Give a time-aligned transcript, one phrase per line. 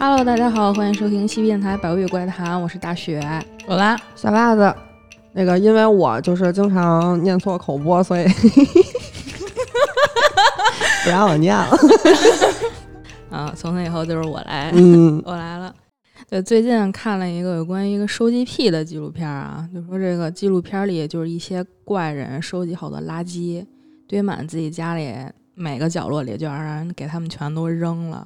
[0.00, 3.20] Hello，大家好，欢迎收听西电台《百味怪谈》，我是大雪。
[3.66, 4.72] 我啦，小袜子，
[5.32, 8.24] 那个因为我就是经常念错口播，所以
[11.02, 11.76] 不让我念了。
[13.28, 15.74] 啊，从此以后就是我来，嗯， 我来了。
[16.30, 23.66] 对，最近看了一个有关于一个收集癖的纪录片啊，就说这个纪录片里就是一些怪人收集好多垃圾，
[24.06, 25.12] 堆满自己家里
[25.54, 28.24] 每个角落里，就让人给他们全都扔了。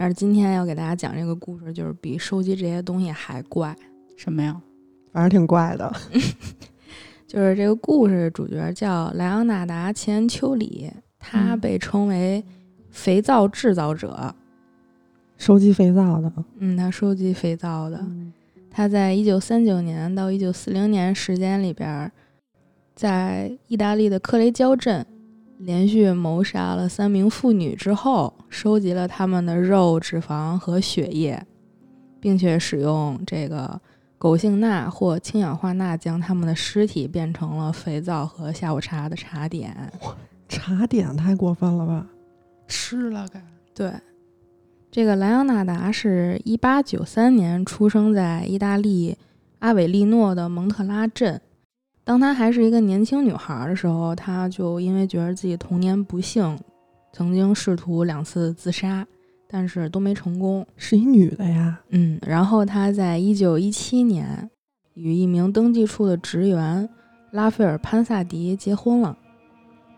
[0.00, 3.76] 但是今天要给大家讲这个故事，就是比收集这些东西还怪。
[4.16, 4.62] 什么呀？
[5.12, 5.92] 反正挺怪的。
[7.26, 10.88] 就是这个故事主角叫莱昂纳达·齐恩丘里，
[11.18, 12.44] 他嗯被称为
[12.92, 14.32] 肥皂制造者。
[15.36, 17.98] 收集肥皂的，嗯，他收集肥皂的。
[17.98, 18.32] 嗯
[18.70, 22.12] 他在一九三九年到一九四零年时间里边儿，
[22.94, 25.04] 在意大利的克雷焦镇
[25.58, 31.44] 连续谋杀了三名妇女之后，收集了他们的肉、脂肪和血液，
[32.20, 33.80] 并且使用这个
[34.18, 39.92] 狗性钠或氢氧化钠将他们的尸体变成了肥皂和下午茶的茶点。
[40.48, 42.06] 茶点太过分了吧？
[42.68, 43.42] 吃了该。
[43.74, 43.92] 对，
[44.90, 49.16] 这个莱昂纳达是一八九三年出生在意大利
[49.58, 51.40] 阿韦利诺的蒙特拉镇。
[52.08, 56.58] 当她还是一个年轻女孩的时候，她就因为觉得自己童年不幸，
[57.12, 59.06] 曾经试图两次自杀，
[59.46, 60.66] 但是都没成功。
[60.74, 61.78] 是一女的呀？
[61.90, 64.48] 嗯，然后她在一九一七年
[64.94, 66.88] 与一名登记处的职员
[67.30, 69.14] 拉斐尔·潘萨迪结婚了。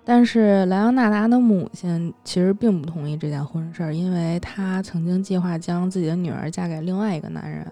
[0.05, 7.65] 但是莱昂纳达的母亲其实并不同意这件婚事儿，因为她曾经计划将自己的女儿嫁给另外一个男人。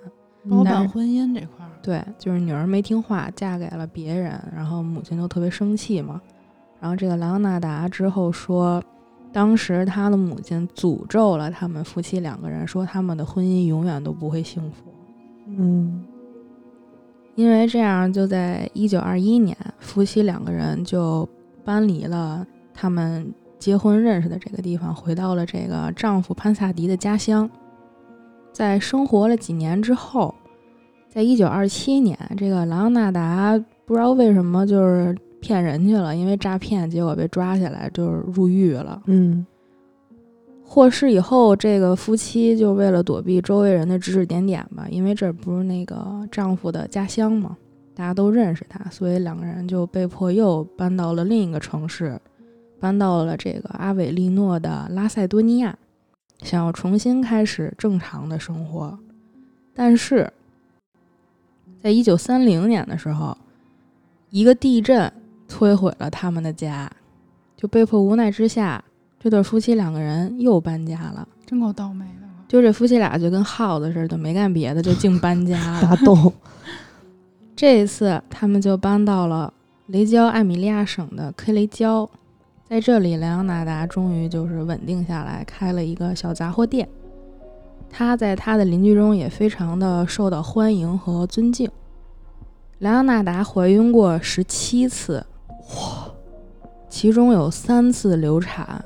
[0.48, 6.20] 包办婚姻这块儿，对，就是女儿没听话，嫁给了别人，然后母亲就特别生气嘛。
[6.80, 8.82] 然后这个莱昂纳达之后说，
[9.32, 14.92] 当时他的母亲诅咒了他们夫妻两个人，说他们的婚姻永远都不会幸福。
[15.46, 16.04] 嗯，
[17.34, 21.28] 因为这样，就在一九二一年，夫妻两个人就
[21.64, 27.48] 搬离了他们结婚认识的这个地方，回到了这个丈夫潘萨迪的家乡。
[28.52, 30.34] 在生活了几年之后，
[31.18, 39.02] 在一九二七年，这个莱昂纳达不知道为什么就是骗人去了，因为诈骗，结果被抓起来，就是入狱了。
[39.06, 39.44] 嗯，
[40.62, 47.56] 获释以后，这个夫妻就为了躲避周围人的指指点点吧，因为这不是那个丈夫的家乡嘛，
[47.96, 52.16] 大家都认识他，所以两个人就被迫又搬到了另一个城市，
[52.78, 55.76] 搬到了这个阿韦利诺的拉塞多尼亚，
[56.42, 58.96] 想要重新开始正常的生活。
[59.74, 60.32] 但是，
[61.82, 63.36] 在一九三零年的时候，
[64.30, 65.12] 一个地震
[65.48, 66.90] 摧毁了他们的家，
[67.56, 68.82] 就被迫无奈之下。
[69.20, 72.28] 这对夫妻两个人又搬家了，真够倒霉的。
[72.46, 75.82] 就这夫妻俩就跟耗子似的，没干别的就净搬家了。
[75.82, 76.32] 大洞。
[77.56, 79.52] 这一次他们就搬到了
[79.86, 82.08] 雷焦艾米利亚省的科雷焦，
[82.68, 86.88] 在这里，莱昂纳达终于就是稳定下来，开了一个小杂货店。
[87.90, 91.70] 他在他的邻居中也非常的受到欢迎和尊敬。
[92.78, 95.26] 莱昂纳达怀孕过十七次，
[95.70, 96.10] 哇，
[96.88, 98.84] 其中有三次流产，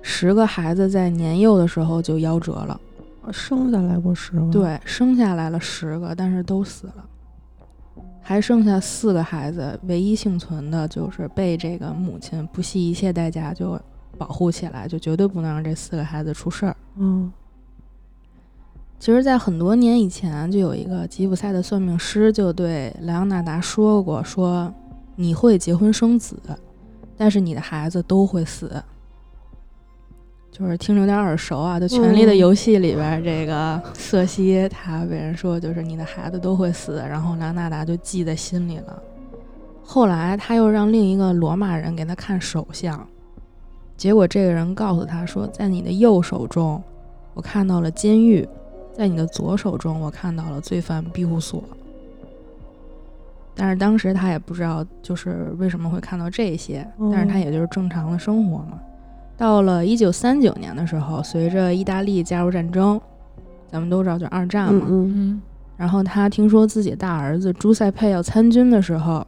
[0.00, 2.80] 十个孩子在年幼的时候就夭折了。
[3.32, 7.04] 生下来过十个。，对，生下来了十个，但是都死了，
[8.22, 13.78] 还剩下四个孩子，唯一幸存的就是被这个母亲不惜一切代价就
[14.16, 16.76] 保护起来，就绝对不能让这四个孩子出事儿。
[16.96, 17.30] 嗯，
[18.98, 24.72] 其实，在很多年以前，就有一个吉普赛的算命师就对莱昂纳达说过：“说
[25.14, 26.36] 你会结婚生子，
[27.16, 28.82] 但是你的孩子都会死。”
[30.50, 39.02] 就是听着有点耳熟啊，就《权力的嗯游戏》里边这个瑟西，他被人说就是你的孩子都会死，然后莱昂纳达就记在心里了。
[39.84, 43.06] 后来他又让另一个罗马人给他看手相，
[43.98, 46.82] 结果这个人告诉他说，在你的右手中，
[47.34, 48.48] 我看到了监狱。
[48.96, 51.62] 在你的左手中，我看到了罪犯庇护所。
[53.54, 58.78] 但是当时他也不知道，就是为什么会看到这些，但是他也就是正常的生活嘛。
[59.36, 62.98] 到了一九三九年的时候，随着意大利加入战争，
[63.70, 64.86] 咱们都知道就二战嘛。
[64.88, 65.42] 嗯嗯，嗯，
[65.76, 69.26] 然后他听说自己大儿子朱塞佩要参军的时候，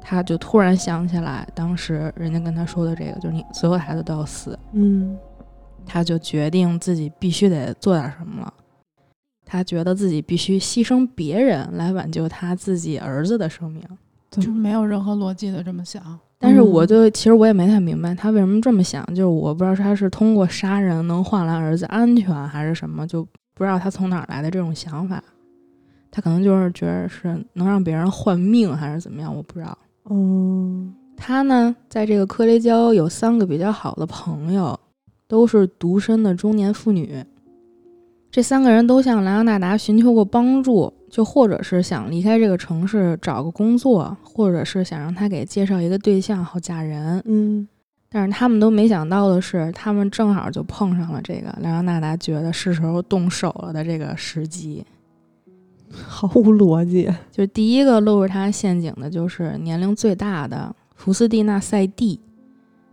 [0.00, 4.58] 他就突然想起来，当时人家跟他说的这个，就是你所有孩子都要死。
[4.72, 5.16] 嗯，
[5.84, 8.54] 他就决定自己必须得做点什么了。
[9.46, 13.82] 他觉得自己必须牺牲别人来挽救他自己儿子的生命。
[14.30, 16.02] 就是没有任何逻辑的这么想。
[16.38, 25.22] 但是我嗯就其实我也没太明白他为什么这么想，就是我不知道他是通过杀人能换来儿子安全还是什么，就不知道他从哪儿来的这种想法。
[26.10, 29.78] 他可能就是觉得是能让别人换命还是怎么样，我不知道。
[30.10, 34.78] 嗯他呢，在这个科雷焦有三个比较好的朋友，
[35.26, 37.24] 都是独身的中年妇女。
[38.36, 47.22] 这三个人都向莱昂纳达寻求过帮助，就或者是想离开这个城市找个工作，或者是想让他给介绍一个对象好嫁人。
[47.24, 47.66] 嗯
[48.10, 54.84] 但是他们都没想到的是，他们正好就碰上了这个莱昂纳达觉得是时候动手了的这个时机。
[56.06, 57.10] 毫无逻辑。
[57.32, 62.20] 就第一个落入他陷阱的就是年龄最大的福斯蒂娜·塞蒂，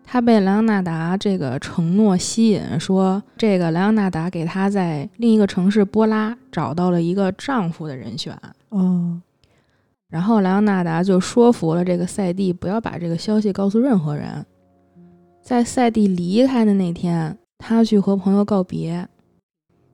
[0.03, 8.37] 他被莱昂纳达这个承诺吸引，说这个莱昂纳达给他在另一个城市波拉找到了一个丈夫的人选，
[8.69, 9.21] 哦
[10.09, 14.45] 然后莱昂纳达就说服了这个赛蒂不要把这个消息告诉任何人。
[15.41, 19.07] 在赛蒂离开的那天，他去和朋友告别，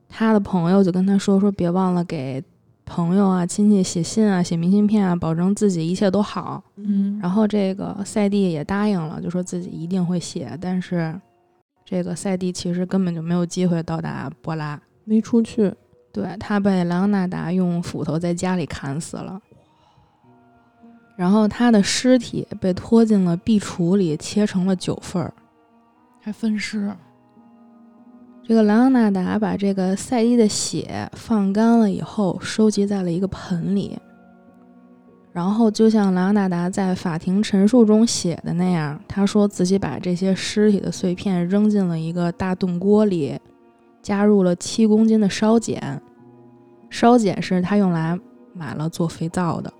[0.08, 2.44] 他的朋友就跟他说说别忘了给
[2.90, 6.60] 朋友啊、亲戚写信啊、写明信片啊，保证自己一切都好。
[6.74, 11.18] 嗯，然后这个赛蒂也答应了，就说自己一定会写，但是
[11.84, 14.80] 这个赛蒂其实根本就没有机会到达波拉。
[15.04, 15.72] 没出去。
[16.12, 19.40] 对他被莱昂纳达用斧头在家里砍死了，
[21.14, 25.32] 然后他的尸体被拖进了壁橱里，切成了九份儿。
[26.20, 26.92] 还分尸，
[28.42, 33.96] 这个莱昂纳达把这个赛伊的血放干了以后，收集在了一个盆里。
[35.32, 43.38] 然后，就像莱昂纳达在法庭陈述中写的那样，他说自己把这些尸体的碎片扔进了一个大炖锅里，
[44.02, 46.02] 加入了七公斤的烧碱，
[46.90, 48.18] 烧碱是他用来
[48.52, 49.72] 买了做肥皂的。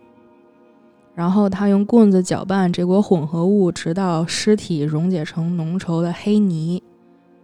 [1.17, 6.81] 然后他用棍子搅拌这锅混合物，直到尸体溶解成浓稠的黑泥，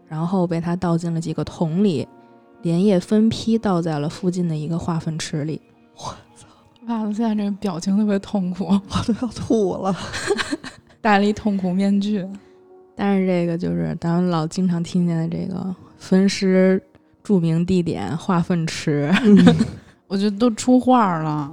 [0.09, 2.07] 然后被他倒进了几个桶里，
[2.63, 5.61] 连夜分批倒在了附近的一个化粪池里。
[5.97, 6.03] 我
[6.37, 6.47] 操
[6.87, 9.95] 袜子现在这个表情特别痛苦， 我都要吐了。
[11.01, 12.27] 戴了一痛苦面具。
[12.95, 16.83] 但是这个就是咱们老经常听见的这个分尸
[17.23, 19.13] 著名地点化粪池。
[20.07, 21.53] 我觉得都出画了，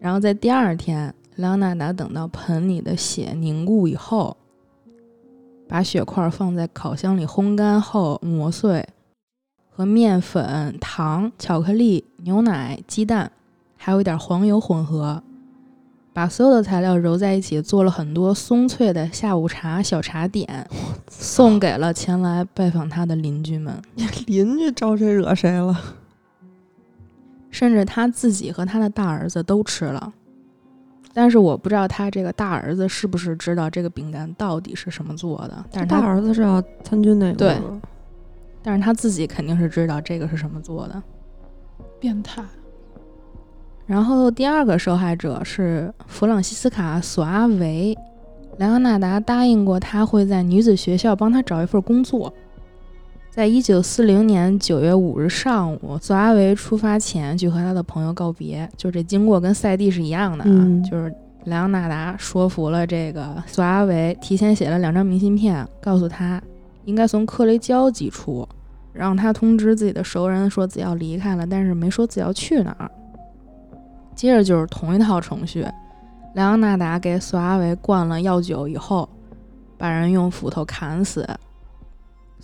[0.00, 4.36] 然后在第二天，莱昂纳达等到盆里的血凝固以后，
[5.72, 8.86] 把雪块放在烤箱里烘干后磨碎，
[9.70, 13.32] 和面粉、糖、巧克力、牛奶、鸡蛋，
[13.78, 15.22] 还有一点黄油混合，
[16.12, 20.68] 把所有的材料揉在一起，做了很多松脆的下午茶小茶点，
[21.08, 23.80] 送给了前来拜访他的邻居们。
[24.26, 25.80] 邻居招谁惹谁了？
[27.50, 30.12] 甚至他自己和他的大儿子都吃了。
[31.14, 37.56] 但是我不知道他这个大儿子是不是知道这个饼干到底是什么做的，但是大他儿子是要参军那个对
[38.62, 41.02] 但是他自己肯定是知道这个是什么做的。
[41.98, 42.42] 变态。
[43.84, 47.96] 然后第二个受害者是弗朗西斯卡·索阿维，
[48.58, 52.32] 莱昂纳达答应过他会在女子学校帮他找一份工作。
[53.32, 61.10] 在一九四零年九月五日上午，索阿维出发前去和他的朋友告别，就这经过跟赛蒂是一样的啊，嗯就是
[61.44, 66.42] 莱昂纳达说服了这个索阿维，提前写了两张明信片，告诉他
[66.84, 68.46] 应该从克雷焦寄出，
[68.92, 72.90] 让他通知自己的熟人说自己要离开了，但是没说自己要去哪儿。
[74.14, 75.66] 接着就是同一套程序，
[76.34, 79.08] 莱昂纳达给索阿维灌了药酒以后，
[79.78, 81.26] 把人用斧头砍死。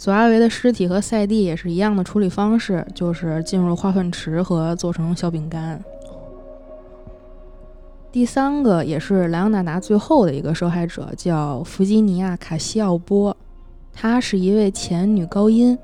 [0.00, 5.82] 索阿维的尸体和赛蒂也是一样的处理方式，就是进入化粪池和做成小饼干。
[8.12, 13.36] 第三个也是莱昂纳达最后的一个受害者，叫弗吉尼亚·卡西奥波，
[13.92, 15.76] 她是一位前女高音。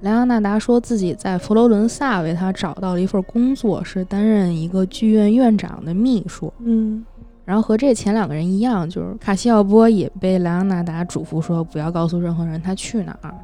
[0.00, 6.50] 莱昂纳达说自己在佛罗伦萨为他找到了一份工作，是担任一个剧院院长的秘书。
[6.60, 7.04] 嗯，
[7.44, 13.34] 然后和这前两个人一样，就是卡西奥波也被莱昂纳达嘱咐说不要告诉任何人他去哪儿。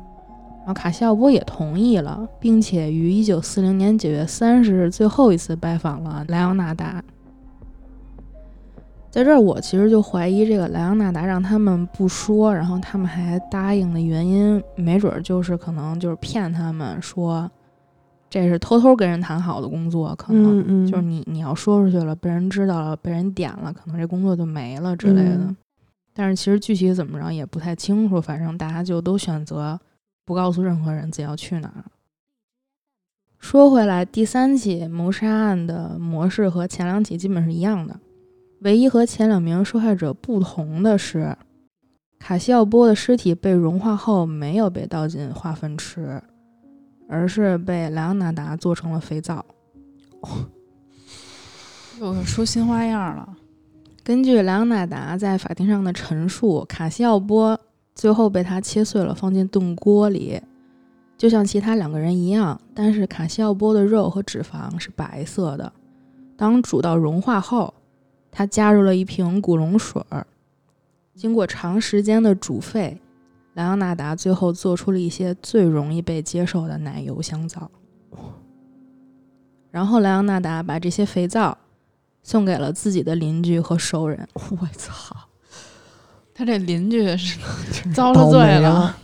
[0.59, 7.03] 然后卡西奥波也同意了，并且于一九四零年九月三十日最后一次拜访了莱昂纳达。
[9.11, 17.51] 在这儿，我其实就怀疑这个莱昂纳达让他们不说，然后他们还答应的原因，没准儿就是可能就是骗他们说
[18.29, 25.37] 这是偷偷跟人谈好的工作，可能嗯嗯，就是你你要说出去了，被人知道了，被人点了，可能这工作就没了之类的。
[25.37, 25.57] 嗯
[26.19, 29.79] 但是其实具体怎么着也不太清楚，反正大家就都选择
[30.25, 31.85] 不告诉任何人自己要去哪儿。
[33.39, 38.01] 说回来，第三起谋杀案的模式和前两起基本是一样的，
[38.61, 41.37] 唯一和前两名受害者不同的是，
[42.19, 46.23] 卡西奥波的尸体被融化后，没有被倒进化粪池，
[47.09, 49.45] 而是被莱昂纳达做成了肥皂。
[52.01, 53.37] 又出新花样了。
[54.05, 57.59] 根据莱昂纳达在法庭上的陈述，卡西奥波
[57.95, 60.41] 最后被他切碎了，放进炖锅里，
[61.17, 62.61] 就像其他两个人一样。
[62.75, 65.73] 但是卡西奥波的肉和脂肪是白色的。
[66.37, 67.73] 当煮到融化后，
[68.31, 70.27] 他加入了一瓶古龙水儿。
[71.15, 73.01] 经过长时间的煮沸，
[73.57, 77.71] 莱昂纳达最后做出了一些最容易被接受的奶油香皂。
[79.71, 81.57] 然后莱昂纳达把这些肥皂
[82.23, 84.29] 送给了自己的邻居和熟人。
[84.61, 85.17] 我操，
[86.35, 87.39] 他这邻居是
[87.95, 88.61] 遭了罪了。
[88.61, 88.97] 了。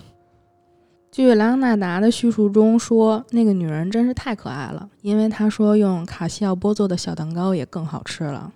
[1.10, 8.52] 据莱昂纳达的叙述中说，那个女人真是太可爱了，因为她说用卡西奥波做的小蛋糕也更好吃了。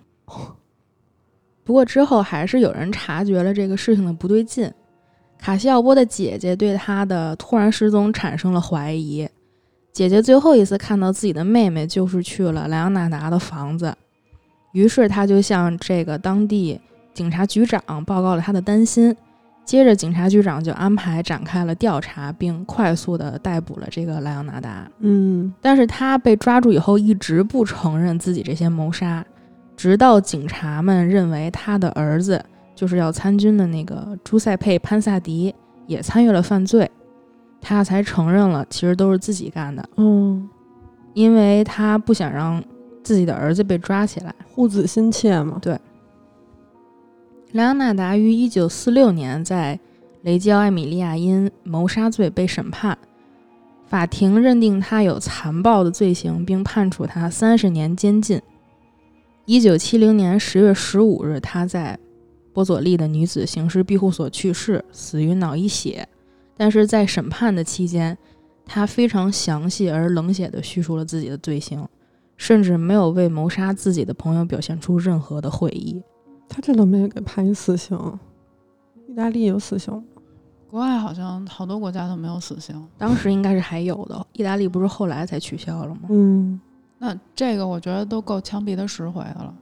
[1.65, 4.71] 不过之后还是有人察觉了这个事情的不对劲，
[5.39, 9.27] 卡西奥波的姐姐对他的突然失踪产生了怀疑。
[9.93, 13.95] 姐姐最后一次看到自己的妹妹就是去了莱昂纳达的房子，
[14.73, 16.79] 于是他就向这个当地
[17.13, 19.15] 警察局长报告了他的担心。
[19.65, 24.89] 接着，警察局长就安排展开了调查，并快速的逮捕了这个莱昂纳达。
[24.99, 29.25] 嗯，但是他被抓住以后，一直不承认自己这些谋杀，
[29.75, 32.41] 直到警察们认为他的儿子
[32.77, 35.53] 就是要参军的那个朱塞佩·潘萨迪
[35.87, 36.89] 也参与了犯罪，
[37.59, 40.47] 他才承认了其实都是自己干的，嗯，
[41.15, 42.63] 因为他不想让
[43.01, 44.35] 自己的儿子被抓起来。
[44.53, 45.57] 护子心切嘛。
[45.59, 45.79] 对
[47.53, 49.79] 莱昂纳达于一九四六年在
[50.21, 52.95] 雷吉奥艾米利亚因谋杀罪被审判，
[53.87, 58.39] 法庭认定他有残暴的罪行，并判处他三十年监禁。
[59.45, 61.97] 一九七零年10月十五日，他在
[62.57, 66.09] 波佐利的女子刑事庇护所去世，死于脑溢血。
[66.55, 68.17] 但是在审判的期间，
[68.65, 71.87] 他非常详细而冷血地叙述了自己的罪行，
[72.35, 76.01] 甚至没有为谋杀自己的朋友表现出任何的悔意。
[76.49, 77.95] 他这都没给判一死刑。
[79.07, 80.03] 意大利有死刑吗？
[80.71, 82.83] 国外好像好多国家都没有死刑。
[82.97, 86.07] 当时应该是还有的，意大利不是后来才取消了吗？
[86.09, 86.59] 嗯，
[86.97, 89.53] 那这个我觉得都够枪毙他十回的了。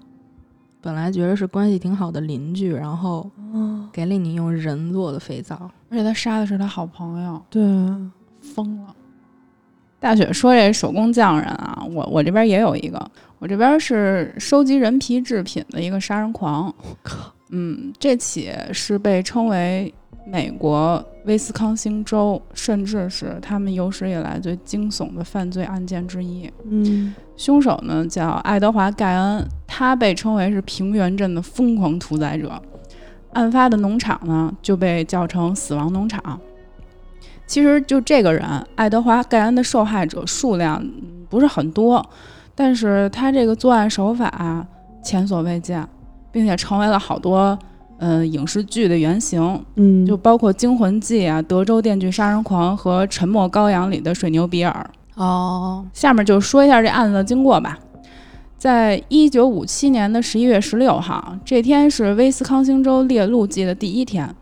[0.86, 5.56] 本来觉得是关系挺好的邻居，然后哦，给了你用人做的肥皂，
[5.90, 7.60] 而且他杀的是他好朋友，对，
[8.40, 8.96] 疯了。
[10.00, 13.04] 大雪说这手工匠人啊，我我这边也有一个，
[13.40, 16.72] 我这边是收集人皮制品的一个杀人狂。
[17.02, 19.92] 靠，嗯，这起是被称为
[20.26, 26.52] 美国威斯康星州，甚至是他们有史以来最惊悚的犯罪案件之一。
[26.68, 32.62] 嗯，凶手呢叫爱德华·盖恩，他被称为是平原镇的疯狂屠宰者。
[33.34, 36.40] 案发的农场呢就被叫成“死亡农场”。
[37.46, 38.44] 其实就这个人，
[38.76, 42.04] 爱德华·盖恩的受害者数量嗯不是很多，
[42.56, 44.66] 但是他这个作案手法
[45.04, 45.88] 前所未见，
[46.32, 47.60] 并且成为了好多嗯、
[47.98, 49.64] 呃影视剧的原型。
[49.76, 54.90] 嗯，就包括《惊魂记》啊，《德州电锯杀人狂》和《沉默羔羊》里的水牛比尔。
[55.16, 57.80] 哦，下面就说一下这案子的经过吧。
[58.58, 64.34] 在一九五七年的十一月十六号，这天是威斯康星州猎鹿季的第一天，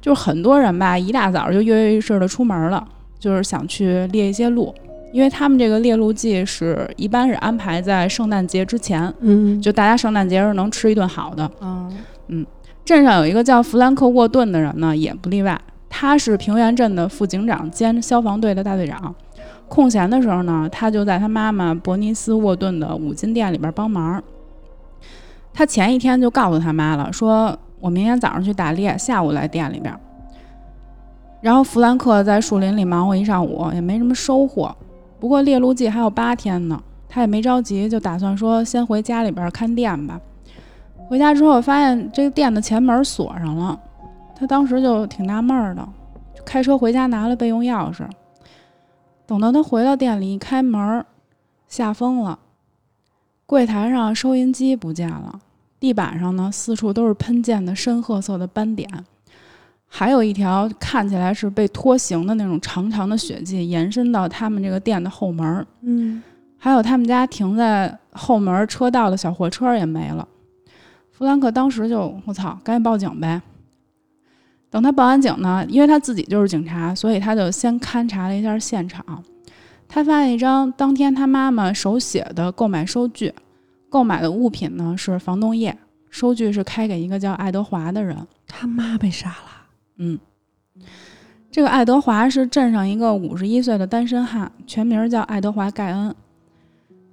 [0.00, 2.86] 就是很多人吧，一大早就跃跃欲试的出门了，
[3.18, 4.72] 就是想去猎一些鹿，
[5.12, 11.50] 因为他们这个猎鹿季是一般是安排在圣诞节之前，嗯，就大家圣诞节时候能吃一顿好的。
[12.28, 12.46] 嗯，
[12.88, 15.60] 镇上有一个叫弗兰克·沃顿的人呢，也不例外。
[15.90, 19.14] 他是平原镇的副警长兼消防队的大队长。
[19.68, 24.22] 空闲的时候呢，他就在他妈妈伯尼斯·沃顿的五金店里边帮忙。
[25.52, 29.94] 他前一天就告诉他妈了，说我明天早上去打猎，下午来店里边。
[31.42, 34.74] 然后弗兰克在树林里忙活一上午，也没什么收获。
[35.20, 40.18] 不过猎鹿季还有八天呢，他也没着急，就打算说先回家里边看店吧。
[41.08, 43.80] 回家之后发现这个店的前门锁上了，
[44.36, 45.82] 他当时就挺纳闷儿的，
[46.36, 48.06] 就开车回家拿了备用钥匙。
[49.26, 51.06] 等到他回到店里一开门儿，
[51.66, 52.38] 吓疯了，
[53.46, 55.40] 柜台上收银机不见了，
[55.80, 58.86] 地板上呢四处都是喷溅的深褐色的斑点，
[59.86, 65.66] 还有一条看起来是被拖行的那种长长的血迹延伸到他们这个店的后门儿。
[65.80, 66.22] 嗯，
[66.58, 70.28] 还有他们家停在后门车道的小货车也没了。
[71.18, 73.42] 弗兰克当时就我操，赶紧报警呗。
[74.70, 79.04] 等他报完警呢，因为他自己就是警察，所以他就先勘察了一下现场。
[79.88, 83.34] 他发现一张当天他妈妈手写的购买收据，
[83.88, 85.76] 购买的物品呢是防冻液，
[86.08, 88.16] 收据是开给一个叫爱德华的人。
[88.46, 89.66] 他妈被杀了。
[89.96, 90.16] 嗯，
[91.50, 96.14] 这个爱德华是镇上一个五十一岁的单身汉，全名叫爱德华·盖恩。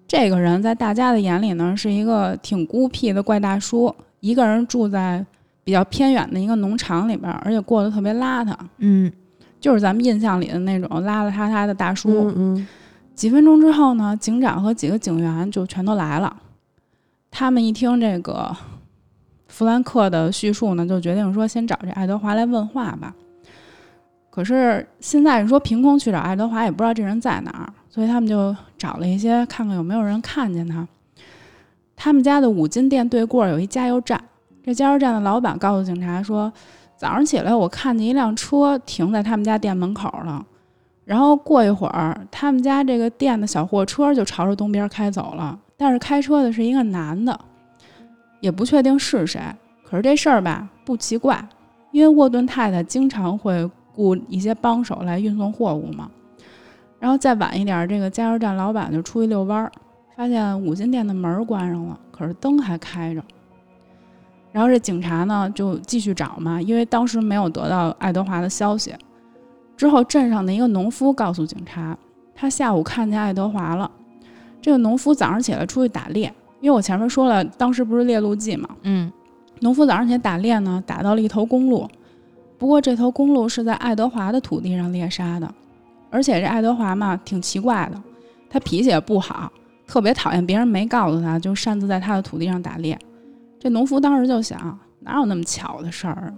[0.08, 5.26] 这个人在大家的眼里呢，是一个挺孤僻的怪大叔，一个人住在
[5.64, 9.12] 比较偏远的一个农场里边，而且过得特别邋遢，嗯
[9.60, 12.30] 就是咱们印象里的那种邋邋遢遢的大叔。
[12.30, 12.68] 嗯嗯
[13.16, 16.36] 几分钟之后呢，警长和几个警员就全都来了。
[17.32, 18.56] 他们一听这个
[19.48, 23.16] 弗兰克的叙述呢，就决定说先找这爱德华来问话吧。
[24.36, 30.86] 可是现在你说凭空去找爱德华，也不知道这人在哪儿，所以他们就找了一些看看有没有人看见他。
[31.96, 34.22] 他们家的五金店对过有一加油站，
[34.62, 36.52] 这加油站的老板告诉警察说，
[36.98, 40.46] 早上起来我看见一辆车停在他们家店门口了。
[41.06, 47.40] 然后过一会儿，他们家这个店的小货车就朝着东边开走了，但是开车的是一个男的，
[48.42, 49.40] 也不确定是谁。
[49.82, 51.42] 可是这事儿吧不奇怪，
[51.94, 53.66] 因为沃顿太太经常会
[53.96, 56.10] 雇一些帮手来运送货物嘛。
[57.00, 59.72] 然后再晚一点，这个加油站老板就出去遛弯儿，
[60.16, 63.24] 发现五金店的门儿关上了，可是灯还开着。
[64.52, 68.94] 然后这警察呢就继续找嘛，因为当时没有得到爱德华的消息。
[69.76, 71.98] 之后，镇上的一个农夫告诉警察，
[72.34, 73.92] 他下午看见爱德华了。
[74.62, 78.70] 这个农夫早上起来出去打猎，因为我前面说了，当时不是猎鹿季嘛。
[78.84, 79.12] 嗯
[79.60, 81.86] 农夫早上起来打猎呢，打到了一头公鹿，
[82.58, 85.54] 不过这头公鹿是在爱德华的土地上猎杀的，
[86.10, 88.02] 而且这爱德华嘛挺奇怪的，
[88.50, 89.52] 他脾气也不好，
[89.86, 92.98] 特别讨厌别人没告诉他就擅自在他的土地上打猎。
[93.60, 96.34] 这农夫当时就想，哪有那么巧的事儿，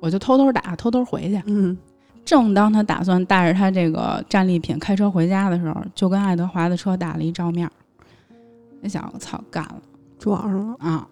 [0.00, 1.42] 我就偷偷打，偷偷回去。
[1.46, 1.76] 嗯
[2.24, 7.72] 正当他打算带着他这个战利品开车回家的时候，就跟爱德华的车打了一照面儿。
[8.80, 9.76] 那小子操，干了
[10.18, 10.76] 撞上了。
[10.78, 11.08] 啊！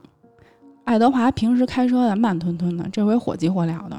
[0.85, 3.99] 爱德华平时开车的慢吞吞的，这回火急火燎的。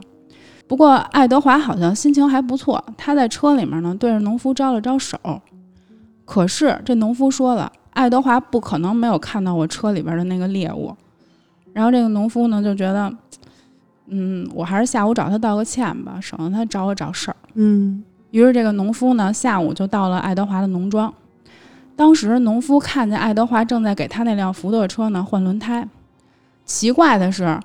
[0.68, 5.18] 不过爱德华好像心情还不错，他在车里面呢，对着农夫招了招手。
[6.26, 10.94] 可是这农夫说了，爱德华不可能没有看到我车里边的那个猎物。
[11.72, 13.10] 然后这个农夫呢就觉得，
[14.08, 17.38] 嗯，我还是下午找他道个歉吧，省得他找我找事儿。
[17.54, 21.14] 嗯于是这个农夫呢，下午就到了爱德华的农庄。
[21.96, 25.88] 当时农夫看见爱德华正在给他那辆福特车呢换轮胎。
[26.66, 27.58] 奇怪的是，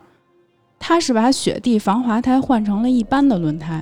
[0.85, 3.81] 他是把雪地防滑胎换成了一般的轮胎。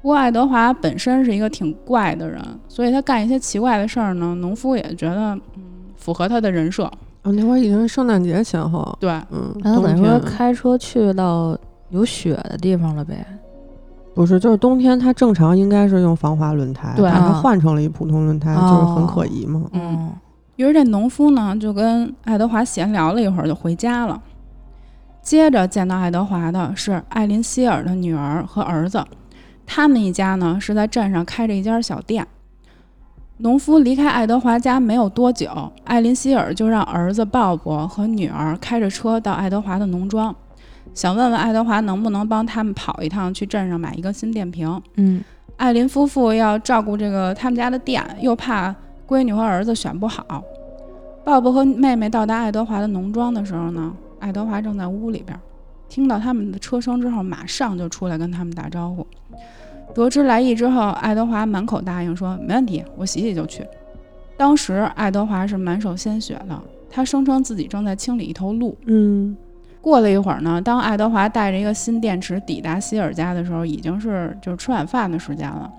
[0.00, 5.62] 不过爱德华本身是一个挺怪的人，所以他干一些奇怪的事儿呢，农夫也觉得嗯
[5.96, 6.84] 符合他的人设。
[7.22, 8.96] 哦，那会儿已经是圣诞节前后。
[9.00, 11.58] 对，嗯，那他等于说冬天开车去到
[11.90, 13.26] 有雪的地方了呗？
[14.14, 19.64] 不是，就是冬天，它正常应该是用防滑轮胎，对啊换成了一普通轮胎，就是很可疑嘛。
[19.72, 20.12] 嗯，
[20.54, 24.22] 于是这农夫呢就跟爱德华闲聊了一会儿，就回家了。
[25.24, 29.02] 接着见到爱德华的是艾琳希尔的女儿和儿子，
[29.66, 32.24] 他们一家呢是在镇上开着一家小店。
[33.38, 40.32] 农夫离开爱德华家没有多久，艾琳希尔就让儿子鲍勃和女儿开着车到爱德华的农庄，
[40.92, 44.80] 想问问爱德华能不能帮他们跑一趟去镇上买一个新电瓶。
[44.96, 45.24] 嗯
[45.56, 48.74] 艾琳夫妇要照顾这个他们家的店，又怕
[49.08, 50.42] 闺女和儿子选不好。
[51.24, 53.92] 鲍勃和妹妹到达爱德华的农庄的时候呢，
[54.24, 55.38] 爱德华正在屋里边，
[55.86, 59.06] 听到他们的车声之后，马上就出来跟他们打招呼。
[59.94, 63.62] 得知来意之后，爱德华满口答应说：“没问题，我洗洗就去。”
[64.34, 66.58] 当时爱德华是满手鲜血的，
[66.90, 68.74] 他声称自己正在清理一头鹿。
[68.86, 69.36] 嗯
[69.82, 75.70] 过了一会儿呢，当爱德华带着一个新电池抵达希尔家的时候，已经是就是吃晚饭的时间了。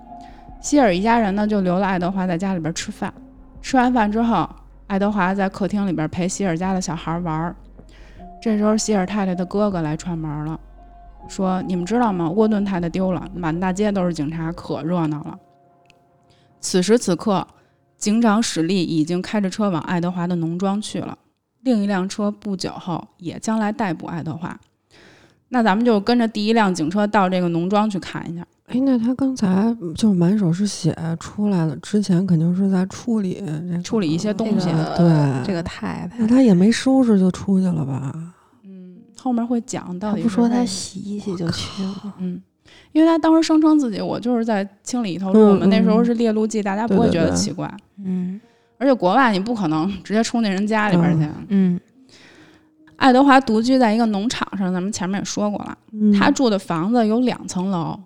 [0.60, 3.12] 希尔一家人呢就留了爱德华在家里边吃饭。
[3.60, 4.48] 吃完饭之后，
[4.86, 7.56] 爱德华在客厅里边陪希尔家的小孩玩儿。
[8.46, 10.60] 这时候，希尔太太的哥哥来串门了，
[11.28, 12.30] 说：“你们知道吗？
[12.30, 15.36] 沃顿太太丢了，满大街都是警察，可热闹了。”
[16.62, 17.44] 此时此刻，
[17.98, 21.18] 警长史利已经开着车往爱德华的农庄去了。
[21.62, 24.56] 另一辆车不久后也将来逮捕爱德华。
[25.48, 28.46] 那咱们就跟着第一辆警车到这个农庄去看一下。
[28.66, 38.34] 哎，那他刚才就满手是血出来了，之前肯定是在处理这个处理一些东西这个对，这个太太那他也没收拾就出去了吧？
[39.26, 42.14] 嗯，后面会讲到底不说他洗一洗就去了。
[42.18, 42.40] 嗯，
[42.92, 47.72] 因为他当时声称自己我就是在清理一头鹿，嗯我们那时候嗯是猎鹿季，大家不会觉得奇怪。
[48.04, 48.40] 嗯
[48.78, 51.26] 而且国外你不可能直接冲进人家里边去。
[51.48, 51.80] 嗯
[52.96, 57.98] 爱德华独居在一个农场上，咱们前面也说过了，嗯他住的房子有两层楼，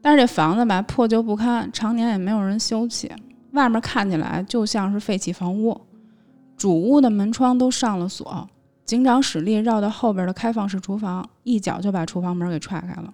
[0.00, 3.10] 但是这房子吧破旧不堪，常年也没有人修葺，
[3.52, 5.80] 外面看起来就像是废弃房屋，
[6.56, 8.48] 主屋的门窗都上了锁。
[8.84, 13.12] 警长史力绕到后边的开放式厨房，一脚就把厨房门给踹开了。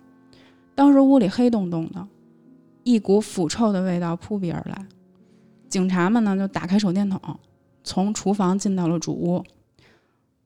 [0.75, 2.07] 当时屋里黑洞洞的，
[2.85, 4.87] 一股腐臭的味道扑鼻而来。
[5.69, 7.21] 警察们呢就打开手电筒，
[7.85, 9.45] 从厨房进到了主屋。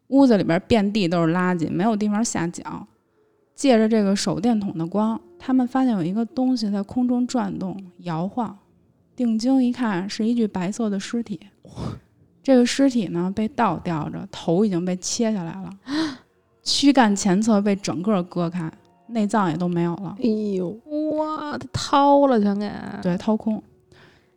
[0.09, 2.87] 屋子里边遍地都是垃圾，没有地方下脚。
[3.55, 8.59] 借着这个手电筒的光，他们发现有一个东西在空中转动、摇晃。
[9.15, 11.39] 定睛一看，是一具白色的尸体。
[12.43, 15.71] 这个尸体呢被倒吊着，头已经被切下来了，
[16.63, 18.71] 躯干前侧被整个割开，
[19.07, 20.17] 内脏也都没有了。
[20.19, 20.69] 哎呦，
[21.17, 22.71] 哇，他掏了全给。
[23.01, 23.63] 对，掏空。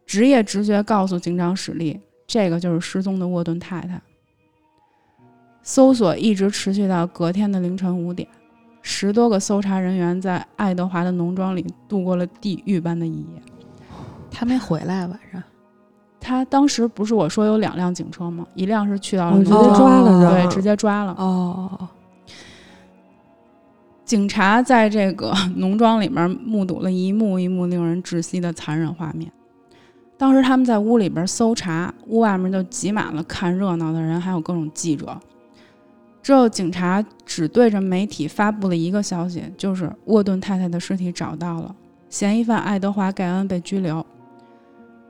[0.05, 3.99] 职业直觉告诉警长史力，这个就是失踪的沃顿太太。
[5.63, 8.29] 搜索一直持续到隔天的凌晨五点，
[8.83, 13.41] 十多个搜查人员在爱德华的农庄里度过了地狱般的一夜。
[14.29, 15.41] 他没回来晚上。
[16.25, 18.43] 他当时不是我说有两辆警车吗？
[18.55, 21.15] 一辆是去到了哦直，接抓了对，就直接抓了。
[21.19, 21.87] 哦，
[24.03, 29.31] 警察在这个 农庄里面目睹了一幕一幕令人窒息的残忍画面。
[30.17, 35.15] 当时他们在屋里边搜查，屋外面就挤满了看热闹的人，还有各种记者。
[36.23, 41.75] 之后，警察只对着媒体发布了一个消息，就是沃顿太太的尸体找到了，
[42.09, 44.03] 嫌疑犯爱德华·盖恩被拘留。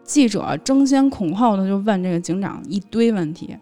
[0.05, 3.57] 记者争先恐后的就问这个警长一堆问题。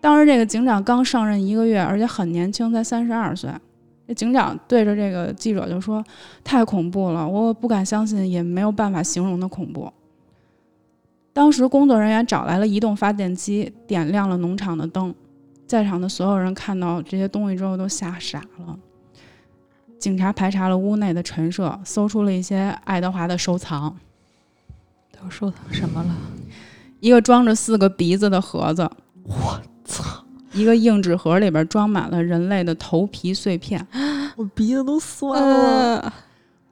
[0.00, 3.50] 当时这个警长刚上任一个月，而且很年轻，才三十二岁。
[4.06, 6.04] 这警长对着这个记者就说
[6.44, 9.90] ：“太恐怖了，我不敢相信，也没有办法形容的恐怖。”
[11.32, 15.14] 当时工作人员找来了移动发电机，点亮了农场的灯。
[15.66, 18.78] 在场的所有人看到这些东西之后都吓傻了。
[19.98, 23.96] 警察排查了屋内的陈设，搜出了一些爱德华的收藏，
[25.24, 26.14] 都收藏什么了？
[27.00, 28.88] 一个装着四个鼻子的盒子，
[29.22, 30.04] 我操！
[30.52, 33.84] 一个硬纸盒里边装满了人类的头皮碎片。
[34.36, 35.98] 我鼻子都酸了。
[35.98, 36.12] 呃，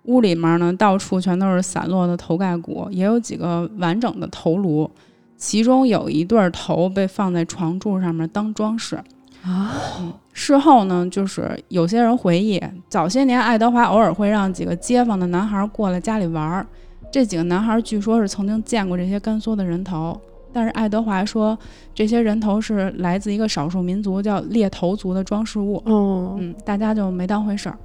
[0.04, 4.88] 屋里面呢，到处全都是散落的头盖骨，也有几个完整的头颅，
[5.36, 9.02] 其中有一对头被放在床柱上面当装饰。
[9.42, 9.72] 啊，
[10.32, 16.64] 事后呢，就是有些人回忆，早些年爱德华偶尔会让几个街坊的男孩过来家里玩儿，
[17.12, 20.18] 这几个男孩据说是曾经见过这些干缩的人头，
[20.50, 21.56] 但是爱德华说
[21.94, 25.76] 这些人头是来自一个少数民族叫猎头族的装饰物。
[25.84, 27.76] 哦，嗯，大家就没当回事儿。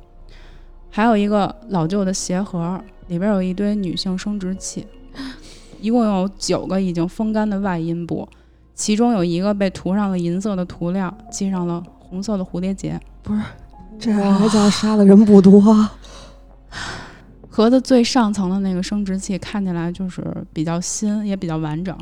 [0.89, 4.87] 还有一个老旧的鞋盒，里边有一堆女性生殖器，
[5.81, 8.25] 一共有九个已经风干的外阴部，
[8.73, 12.97] 其中有一个被涂上了银色的涂料，系上了红色的蝴蝶结。
[13.21, 13.41] 不是
[13.99, 15.61] 这还叫杀的人不多。
[17.57, 21.97] 盒子最上层的那个生殖器看起来就是比较新，也比较完整。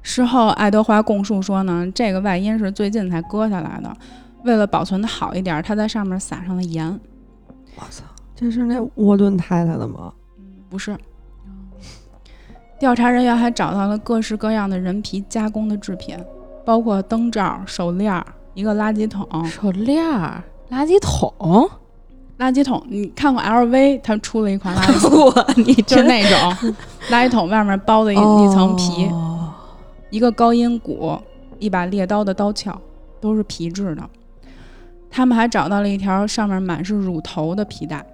[0.00, 3.94] 事后，爱德华供述说呢，这个外阴是最近才割下来的，
[4.44, 6.98] 为了保存的好一点，他在上面撒上了盐。
[7.76, 8.02] 我操，
[8.34, 10.10] 这是那沃顿太太的吗？
[10.70, 10.96] 不是。
[12.80, 16.16] 调查人员还找到了各式各样的人皮加工的制品，
[16.64, 19.44] 包括灯罩、手链儿、一个垃圾桶。
[19.44, 21.68] 手链儿、垃圾桶。
[22.38, 26.74] 垃圾桶，你看过 LV 他出了一款垃圾桶，你 就是那种
[27.10, 29.52] 垃圾桶外面包的一、一层皮，哦
[30.10, 31.18] 一个高音鼓，
[31.58, 32.76] 一把猎刀的刀鞘，
[33.20, 34.02] 都是皮质的。
[35.10, 38.04] 他们还找到了一条上面满是乳头的皮带。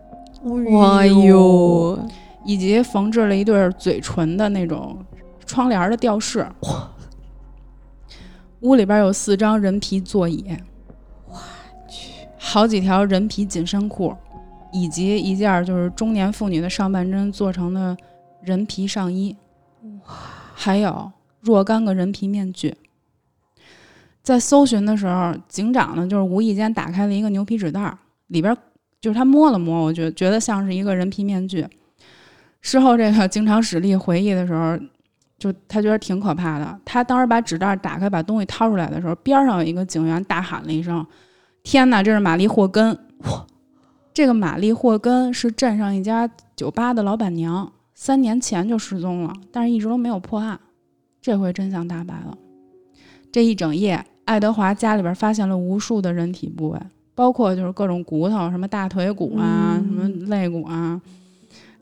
[0.71, 1.99] 哇呦，
[2.45, 4.97] 以及缝制了一对嘴唇的那种
[5.47, 6.47] 窗帘的吊饰。
[8.61, 10.45] 屋里边有四张人皮座椅，
[12.51, 14.17] 好几条人皮紧身裤，
[14.73, 17.95] 以及一件就是中年妇女的上半身做成的
[18.41, 19.37] 人皮上衣，
[19.83, 20.15] 哇，
[20.55, 22.75] 还有若干个人皮面具。
[24.23, 27.95] 在搜寻的时候，警长呢就是无意间打开了一个牛皮纸袋，
[28.29, 28.57] 里边
[28.99, 31.67] 就是他摸了摸，我觉觉得像是一个人皮面具。
[32.63, 34.79] 事后，这个警长史力回忆的时候，
[35.39, 36.81] 就他觉得挺可怕的。
[36.87, 41.07] 他当时把纸袋打开，把东西掏出来的时候，边上有一个警员大喊了一声
[41.71, 43.47] ：“天哪，这是玛丽霍根！”哇，
[44.15, 46.27] 这个玛丽霍根是镇上一家
[46.57, 50.59] 酒吧的老板娘，三年前就失踪了，但是一直都没有破案。
[51.21, 52.39] 这回真相大白了。
[53.31, 56.81] 这一整夜，爱德华家里边发现了无数的人体部位，
[57.15, 60.99] 包括就是各种骨头，什么大腿骨啊，嗯什么肋骨啊，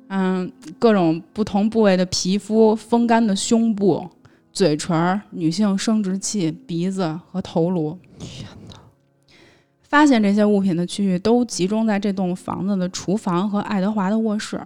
[0.08, 4.04] 嗯，各种不同部位的皮肤、风干的胸部、
[4.52, 7.96] 嘴唇、女性生殖器、鼻子和头颅。
[8.18, 8.65] 天哪！
[9.96, 14.60] 发现这些物品的区域都集中在这栋房子的厨房和爱德华的卧室，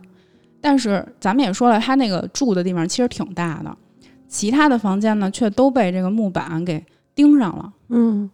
[0.61, 3.79] 但是咱们也说了，他那个住的地方其实挺大的，
[4.27, 7.73] 其他的房间呢却都被这个木板给钉上了。
[7.91, 8.29] 嗯，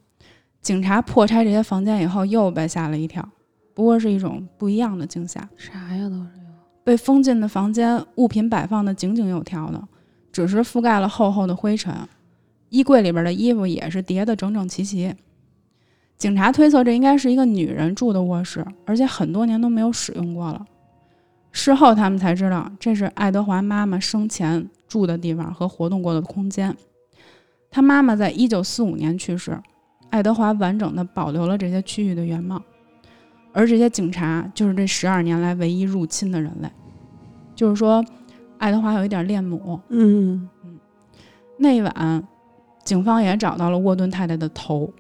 [0.62, 3.22] 警察破拆这些房间以后，又被吓了一跳。
[3.74, 5.46] 不过是一种不一样的惊吓。
[5.58, 6.30] 啥呀都是
[6.82, 9.86] 被封禁的房间，物品摆放的井井有条的，
[10.32, 11.94] 只是覆盖了厚厚的灰尘。
[12.70, 15.14] 衣柜里边的衣服也是叠得整整齐齐。
[16.18, 20.64] 警察推测这应该是一个女人住的卧室，而且很多年都没有使用过了。
[21.52, 26.74] 事后他们才知道，这是爱德华妈妈生前住的地方和活动过的空间。
[27.70, 29.58] 他妈妈在一九四五年去世，
[30.10, 32.62] 爱德华完整的保留了这些区域的原貌，
[33.52, 36.68] 而这些警察就是这十二年来唯一入侵的人类。
[37.54, 38.04] 就是说，
[38.58, 39.80] 爱德华有一点恋母。
[39.88, 40.78] 嗯嗯
[41.58, 42.28] 那一晚，
[42.84, 44.90] 警方也找到了沃顿太太的头，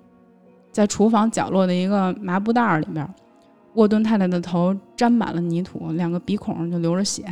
[0.76, 3.08] 在厨房角落的一个麻布袋儿里边，
[3.76, 7.24] 沃顿太太的头沾满了泥土，两个鼻孔就流着血，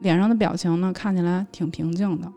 [0.00, 2.32] 脸上的表情呢看起来挺平静的，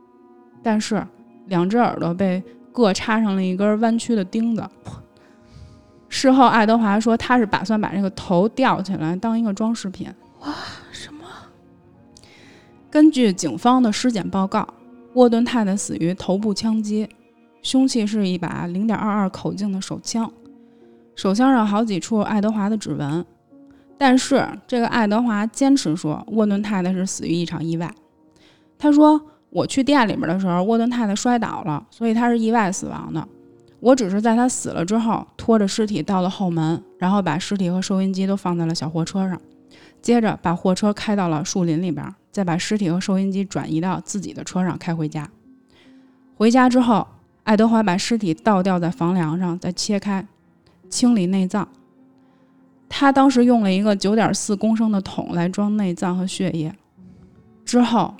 [0.61, 1.01] 但是
[1.45, 2.43] 两只耳朵被
[2.73, 4.61] 各插上了一根弯曲的钉子。
[6.09, 10.09] 事后，爱德华说他是打算把这个头吊起来当一个装饰品。
[10.41, 10.53] 哇
[10.91, 11.25] 什么？
[12.89, 14.67] 根据警方的尸检报告，
[15.13, 17.07] 沃顿太太死于头部枪击，
[17.65, 20.31] 凶器是一把0.22口径的手枪，
[21.15, 23.25] 手枪上好几处爱德华的指纹。
[23.97, 27.91] 但是这个爱德华坚持说沃顿太太是死于一场意外。
[28.77, 33.27] 他说：“我去店里边的时候，沃顿太太摔倒了，所以她是意外死亡的。
[33.79, 39.41] 我只是在她死了之后，拖着尸体到了后门，然后把尸体和收音机都放在了小货车上，
[40.03, 45.27] 接着把货车开到了树林里边。”再把尸体和收音机转移到自己的车上开回家。
[46.35, 47.07] 回家之后，
[47.45, 50.25] 爱德华把尸体倒吊在房梁上，再切开，
[50.89, 51.67] 清理内脏。
[52.89, 56.73] 他当时用了一个九点四公升的桶来装内脏和血液，
[57.63, 58.15] 之后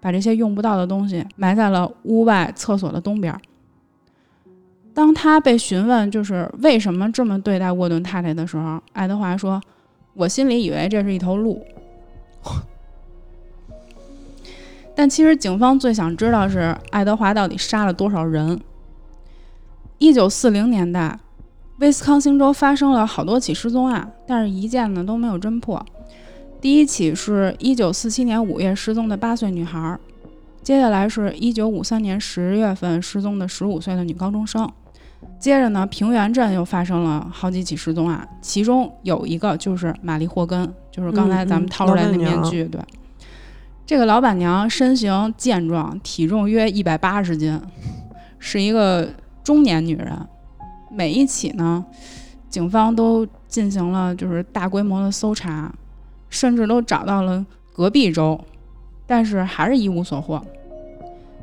[0.00, 3.36] 把这些用不到的东西埋在了屋外厕所的东边。
[4.94, 9.60] 当他被询问就是为什么这么对待沃顿太太的时候，爱德华说
[10.14, 11.60] ：“我心里以为这是一头鹿。”
[14.94, 18.60] 但其实警方最想知道是爱德华到底杀了多少人。
[19.98, 21.18] 一九四零年代，
[21.78, 25.84] 威斯康星州发生了好多起失踪案，但是一件呢都没有侦破。
[26.60, 29.98] 第一起是一九四七年五月失踪的八岁女孩，
[30.62, 34.70] 接下来是一九五三年十月份失踪的十五岁的女高中生，
[35.40, 42.80] 接着呢平原镇又发生了好几起失踪案，其中有一个就是玛丽霍根，就是刚才咱们掏出来那面具，对。
[43.84, 47.60] 这个老板娘身形健壮，体重约一百八十斤，
[48.38, 49.08] 是一个
[49.48, 50.12] 中年女人。
[50.90, 51.82] 每一起呢，
[52.50, 55.72] 警方都进行了就是大规模的搜查，
[56.28, 58.38] 甚至都找到了隔壁州，
[59.06, 60.44] 但是还是一无所获。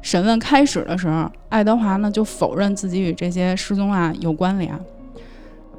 [0.03, 4.79] 审问开始的时候，爱德华呢就否认自己与这些失踪案有关联。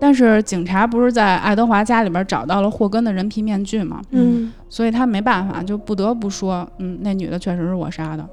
[0.01, 4.03] 但是警察不是在爱德华家里边找到了霍根的人皮面具吗？
[4.11, 8.29] 嗯所以他没办法，就不得不说，嗯，那女的确实是我杀的。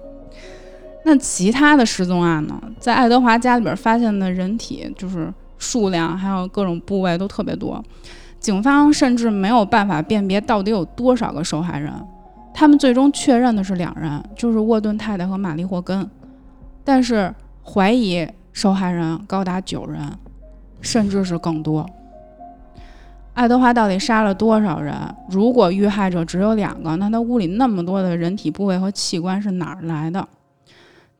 [1.05, 7.83] 那其他的失踪案呢，在爱德华家里边发现的人体就是数量还有各种部位都特别多，
[8.39, 11.91] 警方甚至没有办法辨别到底有多少个受害人。
[12.53, 16.09] 他们最终确认的是两人，就是沃顿太太和玛丽霍根，
[16.83, 20.01] 但是怀疑受害人高达九人，
[20.79, 21.85] 甚至是更多。
[23.33, 24.95] 爱德华到底杀了多少人？
[25.29, 30.27] 如果遇害者只有两个，那他屋里那么多的人体部位和器官是哪儿来的？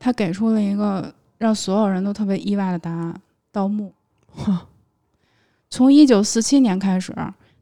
[0.04, 3.18] 他给出了一个让所有人都特别意外的答案：
[3.50, 3.90] 盗墓。
[5.70, 7.10] 从一九四七年开始，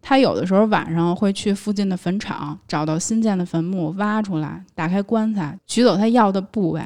[0.00, 6.82] 他有的时候晚上会去附近的坟场，找到新建的坟墓，挖出来，打开棺材，取走他要的部位。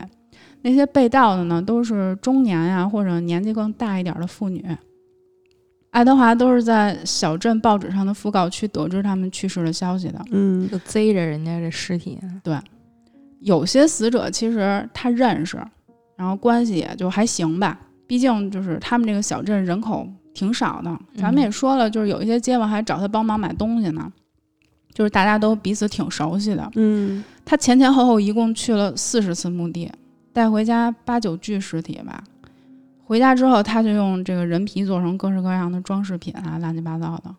[0.60, 4.62] 那些被盗的呢，都是中年呀、或者年纪更大一点的妇女。
[5.90, 10.22] 爱德华都是在小镇报纸上的讣告区得知他们去世的消息的。
[10.30, 12.18] 嗯就贼着人家这尸体，
[13.46, 15.56] 有些死者其实他认识，
[16.16, 17.78] 然后关系也就还行吧。
[18.08, 20.04] 毕竟就是他们这个小镇人口
[20.34, 24.12] 挺少的，咱们也说了，就是有一些街坊还找他帮忙买东西呢，
[24.92, 26.68] 就是大家都彼此挺熟悉的。
[26.74, 29.88] 嗯他前前后后一共去了四十次墓地，
[30.32, 32.24] 带回家八九具尸体吧。
[33.04, 37.32] 回家之后，他就用这个人皮做成各式各样的装饰品啊，乱七八糟的。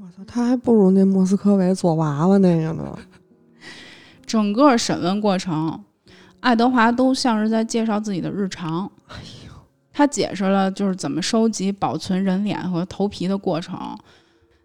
[0.00, 2.98] 我操，他还不如那莫斯科维做娃娃那个呢。
[4.32, 5.78] 整个审问过程，
[6.40, 8.90] 爱德华都像是在介绍自己的日常。
[9.92, 13.78] 他解释了就是怎么收集、保存人脸和头皮的过程。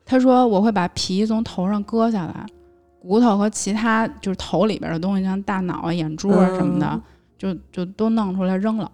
[0.06, 2.46] 他说：“我会把皮从头上割下来，
[3.02, 7.02] 骨头和其他就是头里边的东西，像大脑啊、眼珠啊什么的，嗯
[7.38, 8.90] 就就都弄出来扔了。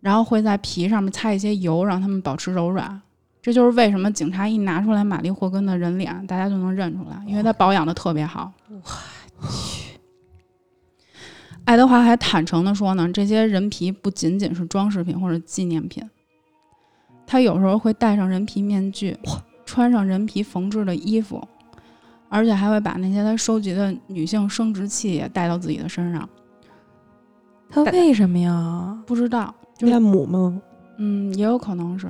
[0.00, 3.00] 然后会在皮上面擦一些油，让它们保持柔软。
[3.40, 8.52] 这就是为什么警察一拿出来玛丽霍根的人脸，大家就能认出来，因为他保养的特别好。
[8.68, 9.89] 我去！
[11.64, 16.02] 爱德华还坦诚地说呢，这些人皮不仅仅是装饰品或者纪念品，
[17.26, 19.16] 他有时候会戴上人皮面具，
[19.64, 21.40] 穿上人皮缝制的衣服，
[22.28, 26.28] 而且还会把那些他收集的女性生殖器也带到自己的身上。
[27.68, 29.00] 他为什么呀？
[29.06, 30.60] 不知道，恋母吗？
[30.98, 32.08] 嗯，也有可能是。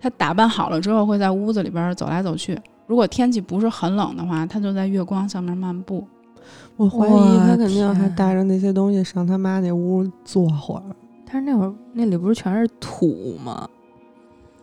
[0.00, 2.58] 他打扮好了之后，会在屋子里边走来走去。
[2.86, 6.06] 如果天气不是很冷的话，他就在月光下面漫步。
[6.76, 10.82] 我怀疑他肯定还带着那些东西上他妈那屋坐会儿。
[11.24, 13.68] 但是那会儿那里不是全是土吗？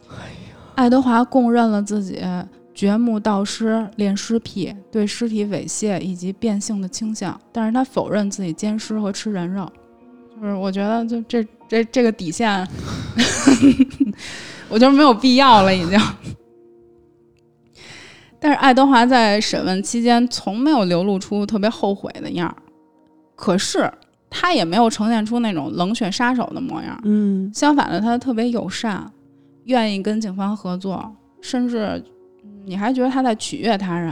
[0.09, 2.21] 哎呀，爱德华供认了自己
[2.73, 9.69] 掘墓盗尸、恋尸癖、对尸体猥亵以及变性的倾向，但是他否认自己奸尸和吃人肉。
[10.39, 12.67] 就是我觉得，就这这这个底线。
[14.69, 15.99] 我觉得没有必要了，已经。
[18.43, 22.56] 但是爱德华在审问期间从没有流露出特别后悔的样儿，
[23.36, 23.89] 可是
[24.32, 26.99] 他也没有呈现出那种冷血杀手的模样。
[27.04, 29.10] 嗯，相反的，他特别友善，
[29.65, 32.04] 愿意跟警方合作，甚至
[32.65, 34.12] 你还觉得他在取悦他人。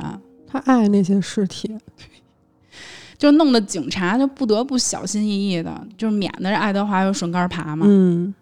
[0.51, 1.75] 他爱那些尸体，
[3.17, 7.85] 就弄得警察就不得不小心翼翼的，就是免得爱德华又顺杆爬嘛。
[7.89, 8.33] 嗯。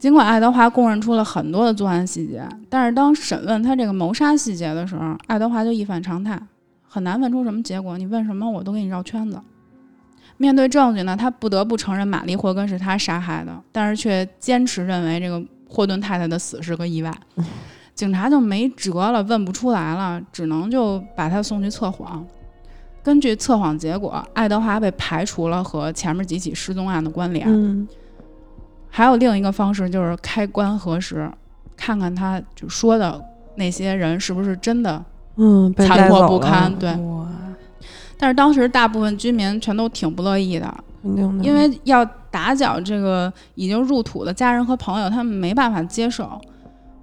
[0.00, 6.40] 尽管爱德华供认出了很多的作案细节，但是当审问他这个谋杀细节的时候，爱德华就一反常态，
[6.88, 7.98] 很难问出什么结果。
[7.98, 9.38] 你问什么，我都给你绕圈子。
[10.38, 17.14] 面对证据呢，他不得不承认玛丽霍根是他杀害的，但是却坚持认为这个霍顿太太的死是个意外。
[17.94, 22.26] 警察就没辙了，问不出来了，只能就把他送去测谎。
[23.02, 27.86] 根据测谎结果，爱德华被排除了和前面几起失踪案的关联。
[28.90, 31.30] 还有另一个方式，就是开棺核实，
[31.76, 33.24] 看看他就说的
[33.54, 35.02] 那些人是不是真的，
[35.36, 36.74] 嗯，残破不堪。
[36.76, 36.94] 对，
[38.18, 46.40] 但是当时大部分居民全都挺不乐意的，肯定的，因为要打搅这个已经入土的家人和朋友，他们没办法接受。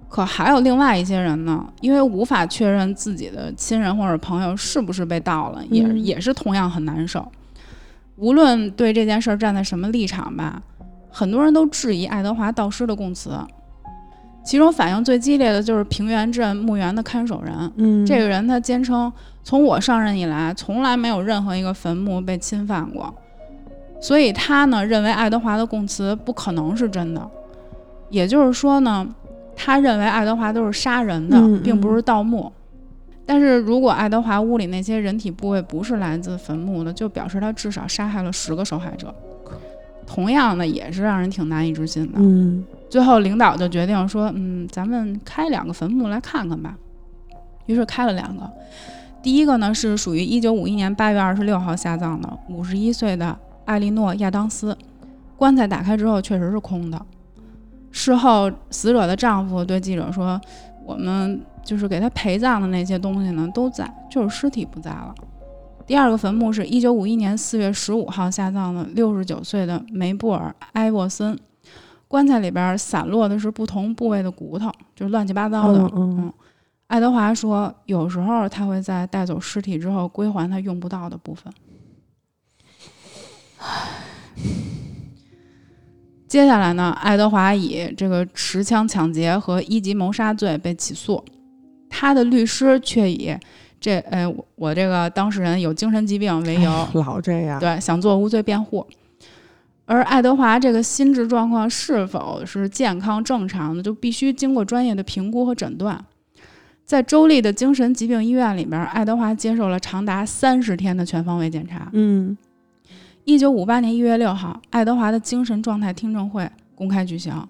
[0.08, 7.26] 可还有另外一些人呢，因为无法确认自己的亲人或者朋友是不是被盗了，也也是同样很难受。
[8.16, 10.62] 无论对这件事儿站在什么立场吧。
[11.10, 13.30] 很多人都质疑爱德华盗尸的供词，
[14.44, 17.54] 其中反应最激烈的就是平原镇墓园的看守人。
[17.76, 23.14] 嗯，这个人他坚称，从我上任以来，从来没有任何一个坟墓被侵犯过，
[24.00, 27.28] 所以他呢认为爱德华的供词不可能是真的。
[28.10, 29.06] 也就是说呢，
[29.54, 32.50] 他认为爱德华都是杀人的，并不是盗墓。
[33.26, 39.14] 但是如果爱德华屋里那些人体部位不是来自坟墓的，就表示他至少杀害了十个受害者。
[40.08, 42.14] 同样的也是让人挺难以置信的。
[42.16, 46.74] 嗯，最后领导就决定说，嗯，咱们开两个坟墓来看看吧。
[47.66, 48.50] 于是开了两个，
[49.22, 54.74] 第一个呢是属于一九五一年八月二十六号下葬的五十一岁的艾莉诺·亚当斯，
[55.36, 56.98] 棺材打开之后确实是空的。
[57.90, 60.40] 事后死者的丈夫对记者说，
[60.86, 65.14] 我们就是给他陪葬的那些东西呢都在，就是尸体不在了。
[65.88, 71.36] 第二个坟墓是一九五一年四月十五号下葬的六十九岁的梅布尔·埃沃森，
[72.06, 75.90] 棺材里边散落的是不同部位的骨头，就是乱七八糟的。
[75.96, 76.30] 嗯，
[76.88, 81.50] 爱德华说，有时候他会在带走尸体之后归还他用不到的部分。
[86.28, 91.24] 接下来呢，爱德华以这个持枪抢劫和一级谋杀罪被起诉，
[91.88, 93.34] 他的律师却以。
[93.80, 98.86] 这，哎，我我这个当事人有精神疾病为由， 老这样，对，想做无罪辩护。
[99.86, 106.04] 而爱德华这个心智状况是否是健康正常的，就必须经过专业的评估和诊断。
[106.84, 111.88] 在州立的精神疾病医院里边，爱德华接受了长达三十天的全方位检查。
[111.92, 112.36] 嗯，
[113.24, 117.46] 一九五八年一月六号，爱德华的精神状态听证会公开举行，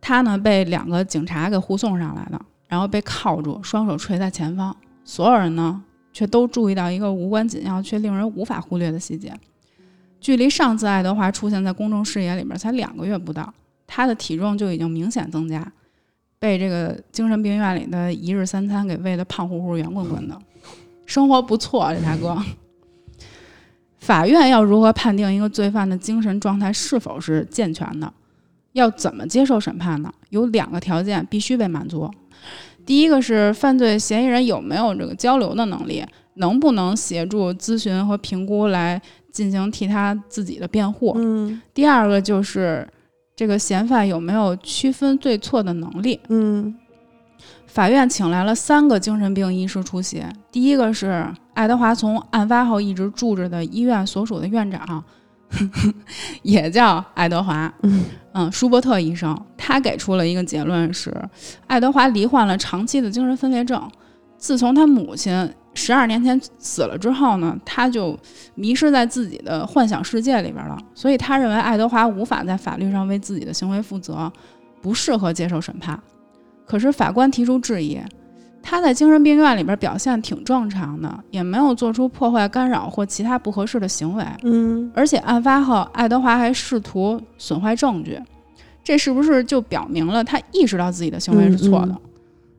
[0.00, 4.74] 他呢被两个警察给护送上来的，然后被铐住，双手垂在前方。
[5.04, 5.82] 所有人呢，
[6.12, 9.32] 却都注意到一个无关紧要却令人无法忽略的细节：
[10.20, 13.52] 距离上次爱德华出现在公众视野里面才两个月不到，
[13.86, 15.72] 他的体重就已经明显增加，
[16.38, 20.38] 被这个精神病院里的一日三餐给喂得胖乎乎、圆滚滚的，
[21.06, 21.92] 生活不错。
[21.92, 22.40] 这大哥，
[23.98, 28.12] 法院要如何判定一个罪犯的精神状态是否是健全的？
[28.72, 30.12] 要怎么接受审判呢？
[30.30, 32.10] 有两个条件必须被满足。
[32.84, 36.04] 第一个是犯罪嫌疑人有没有这个交流的能力，
[36.34, 41.12] 能不能协助咨询和评估来进行替他自己的辩护。
[41.16, 41.60] 嗯。
[41.72, 42.88] 第二个就是
[43.34, 46.20] 这个嫌犯有没有区分对错的能力。
[46.28, 46.74] 嗯。
[47.66, 55.02] 法院请来了三个精神病医师出席，第一个是爱德华从案发后一直住着的医院所属的院长，
[56.42, 57.72] 也叫爱德华，
[58.32, 61.14] 嗯，舒伯特医生，他给出了一个结论是，
[61.66, 63.90] 爱德华罹患了长期的精神分裂症，
[64.36, 68.18] 自从他母亲十二年前死了之后呢，他就
[68.54, 74.32] 迷失在自己的幻想世界里边了，所以他认为爱德华无法在法律上为自己的行为负责，
[74.80, 75.98] 不适合接受审判。
[76.64, 78.00] 可是法官提出质疑，
[78.62, 84.24] 他在精神病院里边表现挺正常的，也没有做出破坏、干扰或其他不合适的行为。
[84.44, 88.18] 嗯，而且案发后，爱德华还试图损坏证据，
[88.84, 91.92] 这是不是就表明了他意识到自己的行为是错的？
[91.92, 92.00] 嗯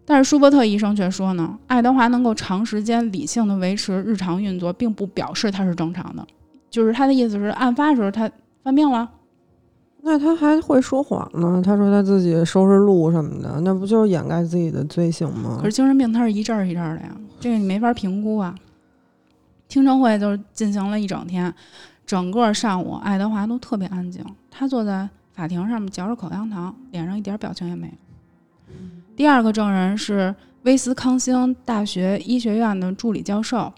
[0.06, 6.28] 但是舒伯特医生却说呢，爱德华能够长时间理性的维持日常运作，并不表示他是正常的。
[6.70, 8.30] 就是他的意思是，案发时候他
[8.66, 9.10] 犯病了。
[10.06, 11.62] 那他还会说谎呢？
[11.64, 15.58] 他说他自己收拾路什么的，那不就是掩盖自己的罪行吗？
[15.62, 18.54] 可是精神病他是一阵儿一阵儿的呀，这个你没法评估啊。
[19.70, 21.51] 听证会就是进行了一整天，
[22.06, 27.93] 整个上午爱德华都特别安静，他坐在法庭上面嚼着口香糖，脸上一点表情也没有。
[29.16, 33.72] 第二个证人是威斯康星大学医学院的助理教授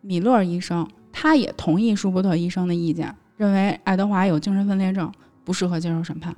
[0.00, 5.12] 米勒医生，他也同意舒伯特医生的意见，认为爱德华有精神分裂症，
[5.48, 6.36] 不适合接受审判。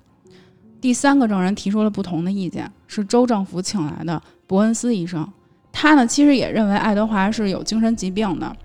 [0.81, 5.29] 第三个证人提出了不同的意见，是州政府请来的伯恩斯医生。
[5.73, 8.57] 他呢，其实也认为爱德华是有精神疾病的，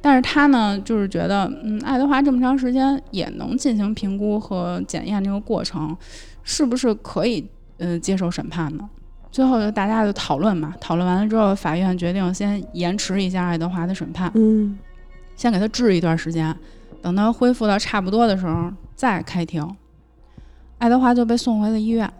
[0.00, 5.96] 但是他呢，就是觉得，嗯，爱德华这么长时间也能进行评估和检验这个过程，
[6.44, 7.44] 是不是可以，
[7.78, 8.88] 呃，接受审判呢？
[9.32, 14.78] 最后就大家就讨论嘛，讨论完了之后，法院决定先延迟一下爱德华的审判，嗯
[15.34, 16.56] 先给他治一段时间，
[17.02, 19.68] 等他恢复到差不多的时候再开庭。
[20.78, 22.10] 爱德华就被送回了医院，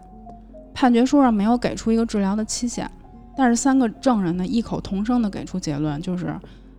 [0.73, 2.89] 判决书上没有给出一个治疗的期限，
[3.35, 6.35] 但是三个证人呢异口同声的给出结论，就是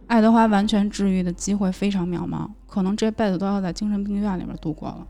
[0.06, 5.06] 爱德华完全治愈的机会非常渺茫，可能这辈子都要在精神病院里面度过了。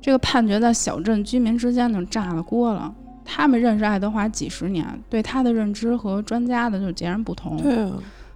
[0.00, 2.92] 这个判决在小镇居民之间就炸了锅了。
[3.22, 7.56] 他们认识爱德华几十年，对他的认知和专家的就截然不同。
[7.58, 7.92] 对啊，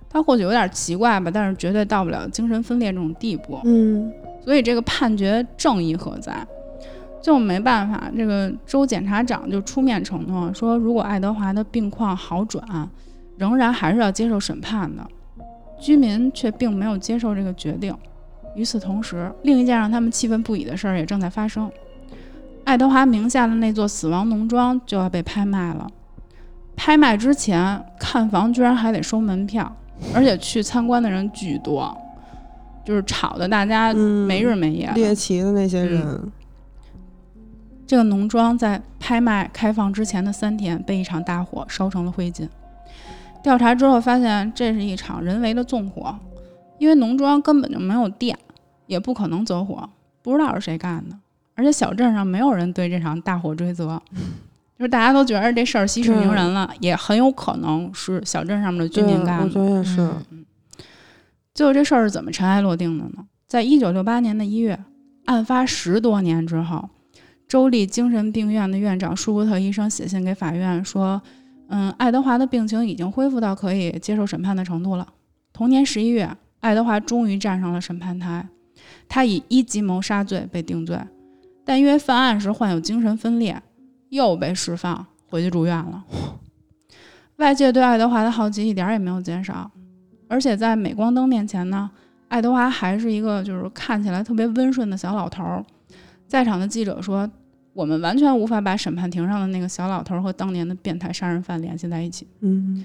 [0.09, 3.59] 他或许有点奇怪吧，但是绝对到不了精神分裂这种地步。
[3.65, 4.13] 嗯
[4.45, 6.47] 所以这个判决正义何在？
[7.25, 12.63] 就没办法，这个州检察长就出面承诺说，如果爱德华的病况好转，
[13.39, 15.03] 仍然还是要接受审判的。
[15.81, 17.97] 居民却并没有接受这个决定。
[18.55, 21.71] 与此同时，另一件让他们气愤不已的事儿也正在发生。
[22.65, 25.89] 爱德华名下的那座死亡农庄就要被拍卖了。
[26.77, 29.75] 拍卖之前，看房居然还得收门票，
[30.15, 31.97] 而且去参观的人巨多，
[32.85, 34.93] 就是吵得大家嗯，没日没夜的。
[34.93, 36.21] 猎奇的那些人，
[37.87, 42.49] 这个农庄在拍卖开放之前的三天被一场大火烧成了灰烬。
[43.43, 46.19] 调查之后发现，这是一场人为的纵火，
[46.79, 48.39] 因为农庄根本就没有电，
[48.87, 49.89] 也不可能走火，
[50.23, 51.17] 不知道是谁干的。
[51.55, 54.01] 而且小镇上没有人对这场大火追责，
[54.79, 59.61] 就是大家都觉得这事儿息事宁人了，也很有可能是小镇上面的居，民干的我觉。
[59.61, 60.01] 得也是。
[60.31, 60.45] 嗯，
[61.53, 63.27] 最后这事儿是怎么尘埃落定的呢？
[63.47, 64.83] 在一九六八年的一月，
[65.27, 66.89] 案发十多年之后，
[67.47, 71.21] 州立精神病院的院长舒伯特医生写信给法院说
[71.69, 75.07] ：“嗯，爱德华的病情已经恢复到可以接受审判的程度了。”
[75.53, 76.29] 同年十一月，
[76.61, 78.49] 爱德华终于站上了审判台，
[79.09, 80.99] 他以一级谋杀罪被定罪，
[81.65, 83.63] 但因为犯案时患有精神分裂，
[84.09, 86.05] 又被释放回去住院了。
[87.37, 89.71] 外界对爱德华的好奇一点也没有减少，
[90.29, 91.91] 而且在镁光灯面前呢，
[92.29, 95.65] 爱德华还是一个就是看起来特别温顺的小老头儿。
[96.35, 97.31] 在场的记者说
[97.75, 102.85] ：“我们完全无法把审判庭上的那个小老头儿和当年的变态杀人犯联系在一起。”嗯，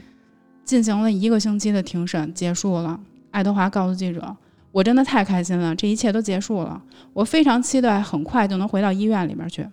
[0.64, 3.00] 进行了一个星期的庭审，结束了。
[3.32, 4.38] 爱德华告诉记者
[4.72, 6.80] ：“我真的太开心了，这一切都结束了。
[7.12, 9.68] 我非常期待很快就能回到医院里边去。”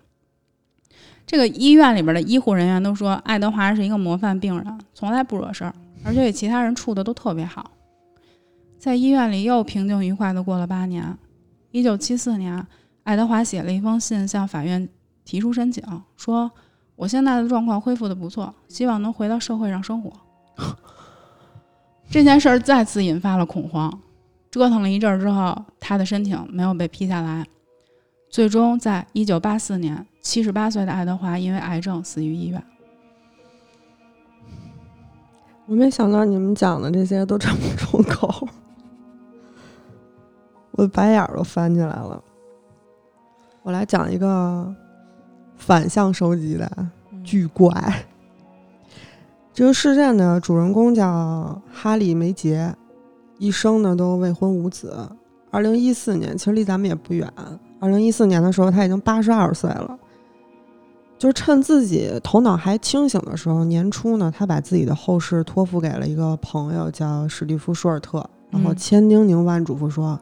[1.27, 7.73] 这个医院里边的医护人员都说，爱德华是一个模范病人，从来不惹事儿，而且与其他人处的都特别好。
[8.79, 11.15] 在医院里又平静愉快地过了八年。
[11.73, 12.67] 一九七四年，
[13.07, 14.89] 爱德华写了一封信向法院
[15.25, 15.81] 提出申请，
[16.17, 16.51] 说
[16.97, 20.13] ：“我现在的状况恢复的不错，希望能回到社会上生活。”
[22.11, 24.01] 这件事儿再次引发了恐慌。
[24.51, 27.47] 折腾了一阵儿之后，他的申请没有被批下来。
[28.29, 32.61] 最终，在一九八四年，七十八岁的爱德华因为癌症死于医院。
[35.67, 38.49] 我没想到你们讲的这些都这么重口，
[40.73, 42.21] 我的白眼儿都翻起来了。
[43.67, 44.73] 我来讲一个
[45.57, 46.71] 反向收集的
[47.25, 47.69] 巨怪。
[49.53, 52.73] 这个事件的主人公叫哈利梅杰，
[53.39, 54.97] 一生呢都未婚无子。
[55.51, 57.29] 二零一四年，其实离咱们也不远。
[57.81, 59.99] 二零一四年的时候，他已经八十二岁了。
[61.19, 70.17] 就是趁自己头脑还清醒的时候，年初呢，他把自己的后事托付给了一个朋友，叫史蒂夫·舒尔特，然后嗯千叮咛万嘱咐说，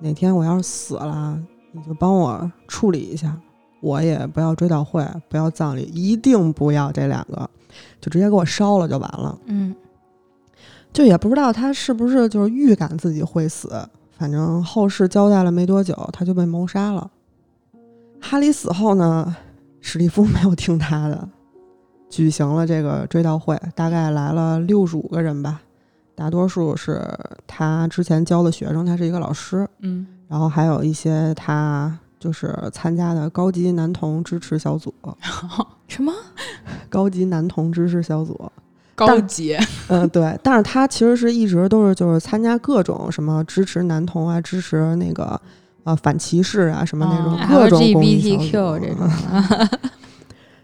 [0.00, 1.40] 哪天我要是死了，
[1.72, 3.36] 你就帮我处理一下，
[3.80, 7.48] 我也不要追悼会，不要葬礼，一定不要这两个，
[8.00, 9.38] 就直接给我烧了就完了。
[9.46, 9.74] 嗯
[10.90, 13.70] 就也不知道他是不是就是预感自己会死，
[14.16, 17.10] 反正后事交代了没多久，他就被谋杀了。
[18.20, 19.36] 哈里死后呢，
[19.80, 21.28] 史蒂夫没有听他的，
[22.08, 25.60] 举行了这个追悼会，大概来了六十五个人吧，
[26.14, 27.06] 大多数是
[27.46, 34.92] 他之前教的学生，他是一个老师，嗯然后还有一些他就是参加的高级男童支持小组，
[35.88, 36.12] 什么？
[36.90, 38.38] 高级男童支持小组，
[38.94, 39.56] 高级，
[39.88, 45.40] 嗯，对，但是他其实是一直都是就是参加各种什么支持男童啊，支持那个
[45.84, 48.80] 呃反歧视啊什么那种哦各种公益小组 LGBTQ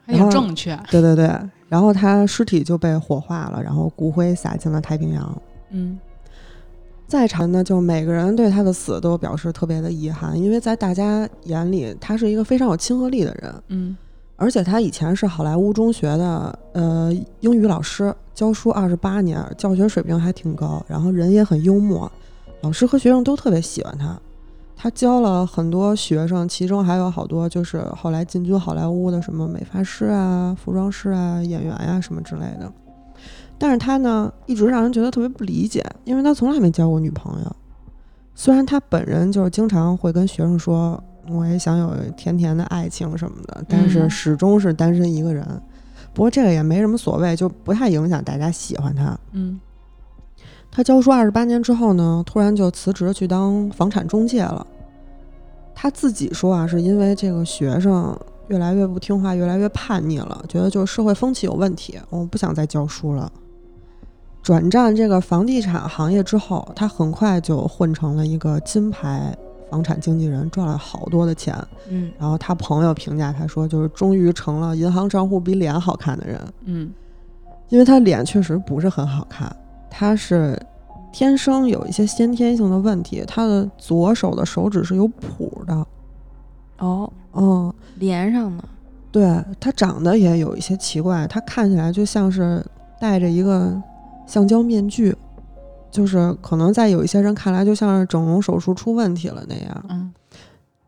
[0.06, 0.78] 这种 正确。
[0.90, 1.30] 对对对，
[1.68, 5.42] 然后他尸体就被火化了，然后骨灰撒进了太平洋。
[5.70, 5.98] 嗯
[7.06, 13.96] 在场呢，就每个人对他的死都表示特别的遗憾，因为在大家眼里，他是一个非常有亲和力的人，嗯
[14.36, 22.10] 而且他以前是好莱坞中学的呃英语老师，教书二十八年，教学水平还挺高，然后人也很幽默，
[22.62, 24.18] 老师和学生都特别喜欢他。
[24.76, 32.70] 他教了很多学生，其中还有好多就是后来进军好莱坞的什么美发师啊、服装师啊、演员呀、什么之类的。
[33.58, 37.56] 但是他呢，一直让人觉得特别不理解，因为他从来没交过女朋友。
[38.34, 45.46] 虽然他本人就是经常会跟学生说，我也想有甜甜的爱情什么的，但是嗯始终是单身一个人。
[46.12, 49.18] 不过这个也没什么所谓，就不太影响大家喜欢他。
[49.32, 49.60] 嗯
[50.70, 54.66] 他教书二十八年之后呢，突然就辞职去当房产中介了。
[55.72, 63.30] 他自己说啊，是因为这个学生越来越不听话，越来越叛逆了，觉得就是社会风气有问题，我不想再教书了。
[64.44, 69.34] 转战这个房地产行业之后，他很快就混成了一个金牌
[69.70, 71.56] 房产经纪人，赚了好多的钱。
[71.88, 76.38] 嗯然后他朋友评价他说，就是终于成了银行账户比脸好看的人。
[76.66, 76.92] 嗯
[77.70, 79.50] 因为他脸确实不是很好看，
[79.90, 80.60] 他是
[81.10, 85.86] 天生有一些先天性的问题，他的左手的手指是有蹼的，
[86.80, 88.62] 哦，嗯，连上呢，
[89.10, 92.62] 对他长得也有一些奇怪，他看起来就像是
[93.00, 93.74] 戴着一个
[94.26, 95.14] 橡胶面具，
[95.90, 99.84] 就是可能在有一些人看来就像是整容手术出问题了那样。
[99.88, 100.12] 嗯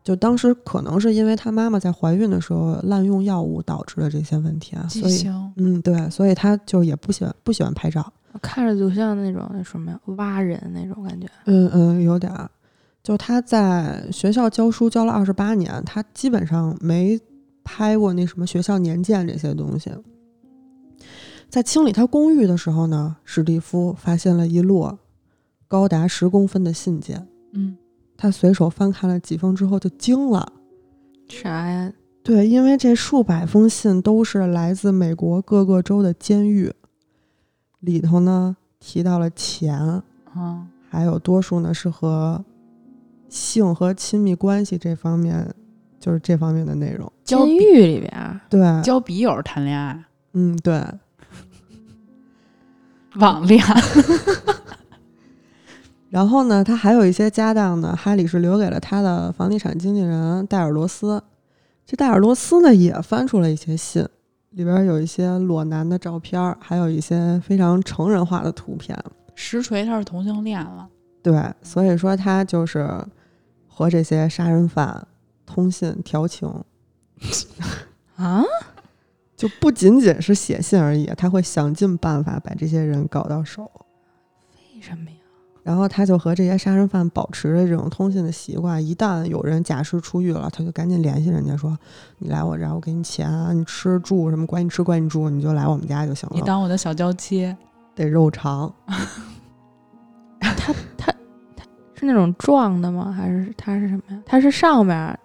[0.03, 5.27] 就当时可能是因为他妈妈在怀孕的时候滥用药物导致的这些问题啊，所以，
[5.57, 8.09] 嗯，对，所以他就也不喜欢不喜欢拍照。
[8.41, 11.27] 看着就像那种那什么呀，挖人那种感觉。
[11.43, 12.49] 嗯嗯，有点儿。
[13.03, 17.19] 就他在学校教书教了二十八年，他基本上没
[17.65, 19.91] 拍过那什么学校年鉴这些东西。
[21.49, 24.97] 在清理他公寓的时候呢，史蒂夫发现了一摞
[25.67, 27.27] 高达十公分的信件。
[27.53, 27.77] 嗯。
[28.19, 30.51] 他随手翻看了几封之后就惊了，
[31.29, 31.93] 啥呀？
[32.23, 36.73] 对，因为这数百封信都是来自美国各个州的监狱，
[37.79, 40.01] 里头呢提到了钱，
[40.33, 40.67] 啊。
[40.89, 42.43] 还有多数呢是和
[43.29, 45.53] 性和亲密关系这方面，
[45.99, 47.11] 就是这方面的内容。
[47.23, 50.81] 监狱里边儿，对，交笔友谈恋爱，嗯，对，
[53.17, 53.63] 网恋，
[56.09, 61.21] 然后呢，他还有一些家当呢，哈里是留给了他的房地产经纪人戴尔罗斯。
[61.85, 64.05] 这戴尔罗斯呢也翻出了一些信，
[64.51, 68.97] 里边有一些裸男的照片儿，还有一些非常成人化的图片。
[69.35, 70.87] 实锤他是同性恋了。
[71.21, 72.89] 对，所以说他就是
[73.67, 75.07] 和这些杀人犯
[75.45, 76.49] 通信调情，
[78.15, 78.43] 啊，
[79.37, 83.71] 就不仅仅是写信而已，他会想尽办法把这些人搞到手。
[84.75, 85.15] 为什么呀？
[85.63, 91.77] 然后他就和这些杀人犯保持着这种通信的习惯，一旦有人假释出狱了，他就赶紧联系人家说
[92.19, 96.41] ：“你来我这儿，我给你钱啊，你吃住什么，管你吃管你住，你就来我们家就行了你。
[96.41, 97.53] 当我的小娇妻，
[97.93, 98.73] 得肉偿，
[100.39, 101.13] 他他他
[101.93, 103.11] 是那种壮的吗？
[103.11, 104.21] 还是他是什么呀？
[104.25, 105.19] 他是上面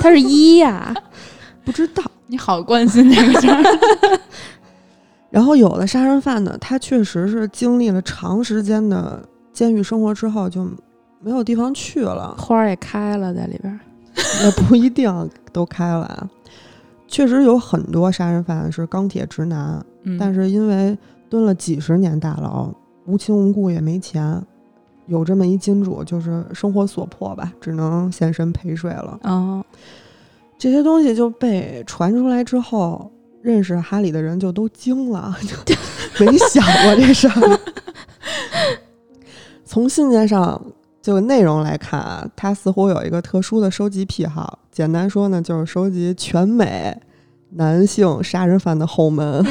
[0.00, 0.94] 他是一呀、
[1.68, 2.02] 不知道。
[2.28, 4.20] 你好关心这个事儿。
[5.28, 10.64] 然后有的杀人犯呢，他确实是经历了长时间的监狱生活之后，就
[11.20, 12.34] 没有地方去了。
[12.38, 13.78] 花儿也开了在里边儿。
[14.42, 16.30] 也不一定都开了啊。
[17.06, 20.96] 确实有很多杀人犯是钢铁直男，嗯，但是因为
[21.28, 22.72] 蹲了几十年大牢，
[23.04, 24.42] 无亲无故也没钱，
[25.06, 29.20] 有这么一金主，就是生活所迫吧，只能现身陪睡了。
[29.22, 29.64] 哦，
[30.58, 35.34] 这些东西就被传出来之后，认识哈里的人就都惊了，
[35.64, 35.76] 就
[36.24, 37.60] 没想过这事儿。
[39.64, 40.60] 从信件上
[41.00, 44.58] 就内容来看啊，他似乎有一个特殊的收集癖好。
[44.72, 47.00] 简单说呢，就是收集全美
[47.50, 49.44] 男性杀人犯的后门。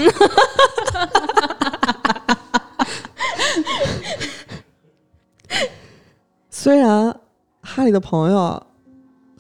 [6.49, 7.17] 虽然
[7.61, 8.61] 哈利的朋友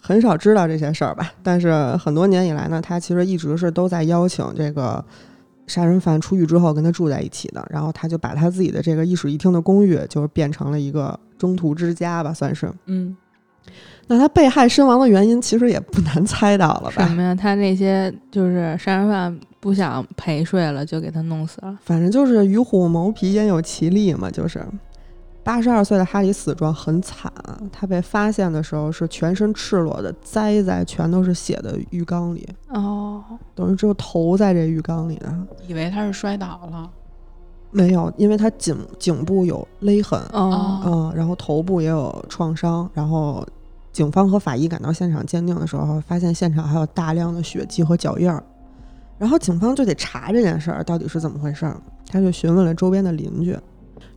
[0.07, 5.03] 很少知道这些事儿吧，但是很多年以来呢，他其实一直是都在邀请这个
[5.67, 7.67] 杀人犯出狱之后跟他住在一起的。
[7.69, 12.71] 然后他就把他自己的这个一室一厅的公寓，就是变成了一个中途之家吧，算是。
[12.85, 13.17] 嗯，
[14.07, 17.05] 那他被害身亡的原因，其实也不难猜到了吧？
[17.05, 17.35] 什么呀？
[17.35, 21.77] 他那些就是杀人犯不想陪睡了，就给他弄死了。
[21.83, 24.65] 反正就是与虎谋皮，焉有其力嘛，就是。
[25.47, 27.31] 八十二岁的哈里死状很惨，
[27.71, 32.45] 他被发现的时候是全身赤裸的，栽在全都是血的浴缸里。
[32.67, 33.23] 哦，
[33.55, 35.47] 等于只有头在这浴缸里呢。
[35.65, 36.91] 以为他是摔倒了，
[37.71, 42.89] 没有，因为他颈颈部有勒痕，哦，嗯，然后头部也有创伤。
[42.93, 43.47] 然后
[43.93, 48.43] 警方和法医赶到现场鉴定的时候，发现现场还有大量的血迹和脚印儿。
[49.17, 51.79] 然后警方就得查这件事儿到底是怎么回事儿，
[52.11, 53.57] 他就询问了周边的邻居。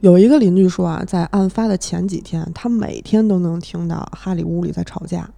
[0.00, 5.28] 有一个邻居说啊，在案发的前几天，他每天都能听到哈利屋里在吵架。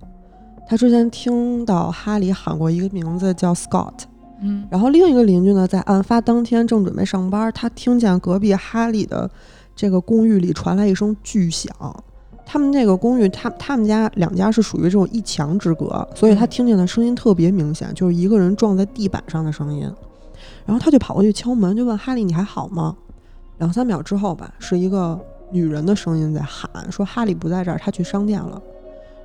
[0.68, 4.04] 他之前听到哈利喊过一个名字叫 Scott，
[4.40, 9.28] 嗯，然后另一个邻居呢，在案发当天正准备上班，他听见隔壁哈利的
[9.74, 11.74] 这个公寓里传来一声巨响。
[12.46, 19.90] 他们那个公寓，他他们家两家是属于这种一墙之隔，所以他听见的声音特别明显，就是一个人撞在地板上的声音。
[20.64, 22.96] 然后他就跑过去敲门，就问哈利：“你还好吗？”
[23.58, 25.18] 两三秒之后吧，是一个
[25.50, 28.60] 女人的声音在喊，说哈利不在这儿，他去商店了。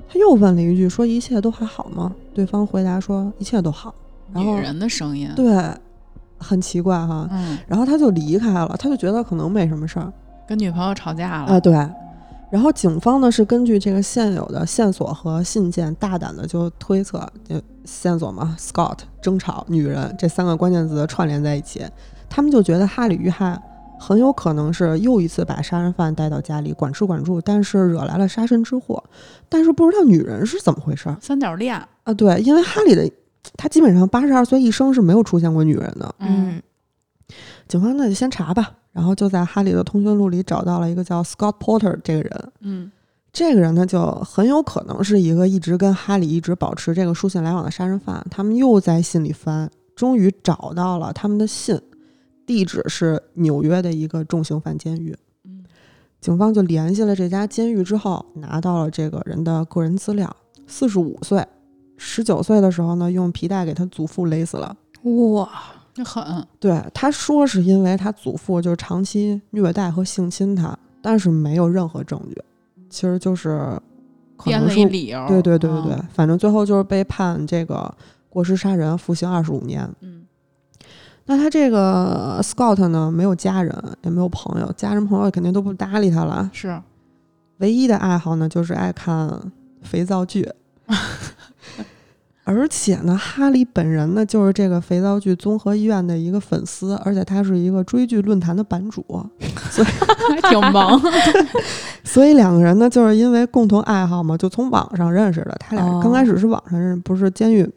[0.09, 2.15] 他又问了一句，说一切都还好吗？
[2.33, 3.93] 对方回答说一切都好。
[4.33, 5.57] 然后女人的声音，对，
[6.37, 7.27] 很奇怪哈。
[7.31, 10.11] 嗯，然后他就离开了，他就觉得可能没什么事儿
[10.47, 11.59] 跟女朋友吵架了，啊。
[11.59, 11.73] 对。
[12.49, 21.85] 然后警方呢是根据这个现有的线索和信件，大胆的就推测，就线索嘛，Scott 争吵、女人这三个关键词串联在一起，
[22.29, 23.61] 他们就觉得哈利遇害
[23.99, 29.03] 很有可能是又一次把杀人犯带到家里管吃管住，但是惹来了杀身之祸。
[29.49, 32.13] 但是不知道女人是怎么回事儿三角恋，啊？
[32.13, 33.09] 对，因为哈里的
[33.55, 36.15] 他基本上八十二岁一生是没有出现过女人的。
[36.19, 36.61] 嗯，
[37.67, 42.51] 警方那就先查吧，然后就在哈里的通讯录里找到了一个叫 Scott Porter 这个人。
[42.61, 42.91] 嗯
[43.33, 48.25] 这个人呢，就很有可能是一个一直跟哈里一直保持这个书信来往的杀人犯。
[48.31, 51.79] 他们又在信里翻，终于找到了他们的信，
[52.47, 55.15] 地址是纽约的一个重刑犯监狱。
[55.43, 55.63] 嗯
[56.19, 60.35] 警方就联系了这家监狱之后，拿到了这个人的个人资料。
[60.65, 61.45] 四十五岁，
[61.95, 64.75] 十九岁的时候呢，用皮带给他祖父勒死了。
[65.03, 65.47] 哇，
[65.95, 72.41] 那狠，对，他说是因为他祖父就是长期虐待和性侵他，但是没有任何证据，
[72.89, 73.79] 其实就是
[74.35, 77.93] 可编了能是一理由，对对对对对，嗯反正最后就是被判这个
[78.27, 79.87] 过失杀人，服刑二十五年。
[80.01, 80.25] 嗯
[81.27, 83.71] 那他这个 Scott 呢，没有家人，
[84.01, 86.49] 也没有朋友，家人朋友肯定都不搭理他了。
[86.53, 86.81] 是，
[87.57, 89.29] 唯一的爱好呢，就是爱看
[89.81, 90.49] 肥皂剧。
[92.45, 99.03] 而且呢，哈利本人呢，就是这个肥皂剧综合医院的一个粉丝，而且他是一个追剧论坛的版主，
[99.69, 99.87] 所以
[100.49, 100.97] 挺忙，
[102.05, 105.53] 所以两个人呢，就是因为共同爱好嘛，就从网上认识的。
[105.59, 107.69] 他俩哦刚开始是网上认识，不是监狱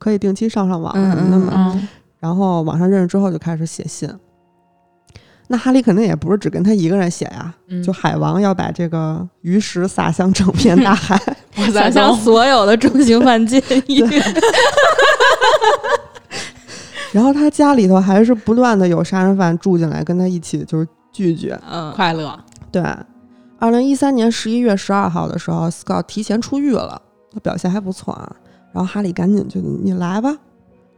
[0.00, 1.72] 可以定期上上网嗯什么的嘛。
[1.72, 1.88] 嗯
[2.18, 4.08] 然后网上认识之后就开始写信。
[5.48, 11.16] 那哈利肯定也不是只跟他一个人写呀，嗯就海王要把这个鱼食撒向整片大海。
[11.72, 14.04] 撒向所有的重刑犯监狱。
[17.12, 21.54] 然后他家里头还是不断的有杀人犯住进来跟他一起就是聚聚。
[21.70, 22.38] 嗯，快乐，
[22.70, 22.82] 对，
[23.58, 27.00] 二零一三年十一月十二号的时候，Scott 提前出狱了，
[27.32, 28.36] 他表现还不错啊。
[28.72, 30.36] 然后哈利赶紧就你来吧，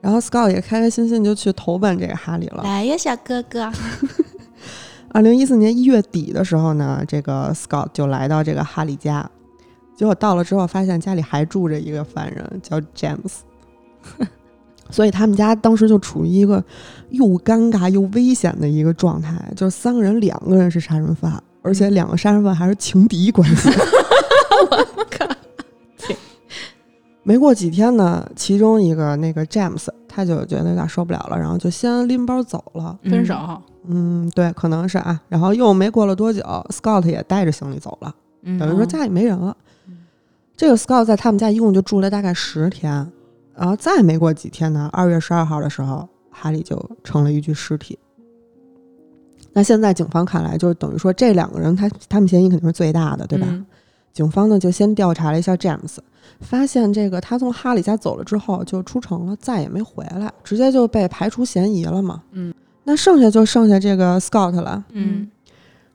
[0.01, 2.63] 然后 Scott 也开开心心就去投奔这个哈利了。
[2.63, 3.71] 来呀，小哥哥。
[5.11, 9.29] 二零一四年一月底的时候呢，这个 Scott 就来到这个哈利家，
[9.97, 13.39] 结果到了之后发现家里还住着一个犯人叫 James，
[14.91, 16.63] 所以他们家当时就处于一个
[17.09, 23.71] 又尴尬又危险的一个状态，就是三个人两个人是杀人犯，而且两个杀人犯还是情敌关系。
[27.29, 32.99] 没过几天呢，其中一个那个 James 他就觉得有点受不了了，然后就先拎包走了。
[33.05, 33.37] 分手，
[33.87, 35.21] 嗯，对，可能是啊。
[35.29, 38.15] 然后又没过了多久，Scott 也带着行李走了，
[38.45, 39.55] 嗯等于说家里没人了。
[40.57, 43.07] 这个 Scott 在他们家一共就住了大概十天，
[43.55, 47.99] 然后再没过几天呢，二月十二号的时候，哈利就成了一具尸体。
[49.53, 53.47] 那现在警方看来，就等于说这两个人他他们嫌疑肯定是最大的，对吧？
[53.51, 53.67] 嗯
[54.19, 55.99] 警方呢就先调查了一下 James，
[56.41, 62.21] 发现这个他从哈里家走了之后就出城了，再也没回来，直接就被排除嫌疑了嘛。
[62.33, 62.53] 嗯，
[62.83, 64.85] 那剩下就剩下这个 Scott 了。
[64.91, 65.31] 嗯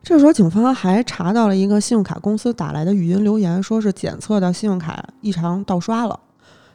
[0.02, 6.18] 这时候警方还查到了一个信用卡公司打来的语音留言，说是检测到信用卡异常盗刷了。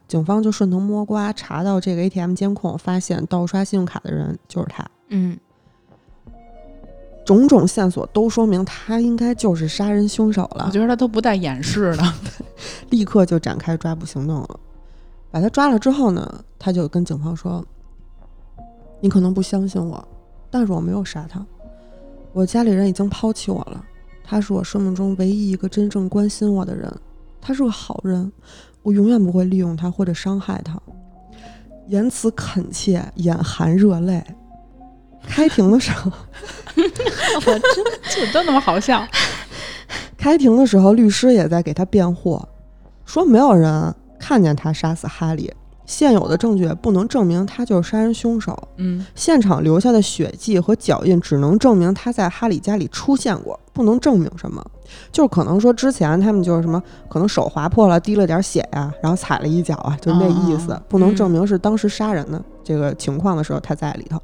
[0.07, 4.85] 警方就顺藤摸瓜查到这个 ATM 监控，发现盗刷信用卡的人就是他。
[5.09, 5.35] 嗯
[7.29, 10.71] 种种线索都说明他应该就是杀人凶手了我。
[10.71, 12.15] 觉得他都不带掩饰的。
[12.89, 14.61] 立刻就展开抓捕行动了。
[15.31, 17.63] 把他抓了之后呢，他就跟警方说
[18.99, 20.03] ：“你可能不相信我，
[20.51, 21.45] 但是我没有杀他。
[22.33, 23.85] 我家里人已经抛弃我了。
[24.25, 26.91] 他是我生命中唯一一个真正关心我的人。
[27.43, 28.33] 他是个好人，
[28.83, 30.81] 我永远不会利用他或者伤害他。”
[31.89, 34.25] 言辞恳切，眼含热泪。
[35.29, 36.11] 开庭的时候，
[36.77, 37.63] 我真
[38.27, 39.07] 就都那么好笑。
[40.17, 42.43] 开庭的时候，律师也在给他辩护，
[43.05, 45.53] 说没有人看见他杀死哈利，
[45.87, 54.65] 现有的证据不能证明他就是杀人凶手，嗯现场留下的血迹和脚印只能证明他在哈利家里出现过，不能证明什么。
[55.13, 64.21] 就是可能说之前他们就是什么，可能手划破了，滴了点血呀、然后踩了一脚啊，就那意思，哦不能证明是当时杀人的这个情况的时候他在里头。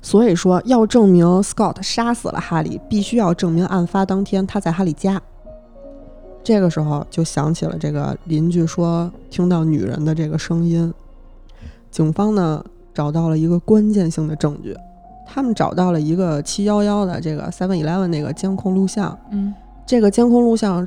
[0.00, 5.20] 所以说，要证明 Scott 杀死了哈利，必须要证明案发当天他在哈利家。
[6.42, 10.92] 这个时候就想起了这个邻居说听到女人的这个声音。
[11.90, 14.74] 警方呢找到了一个关键性的证据，
[15.26, 19.18] 他们找到了一个七幺幺的这个 Seven Eleven 那个监控录像。
[19.30, 19.52] 嗯
[19.86, 20.86] 这个监控录像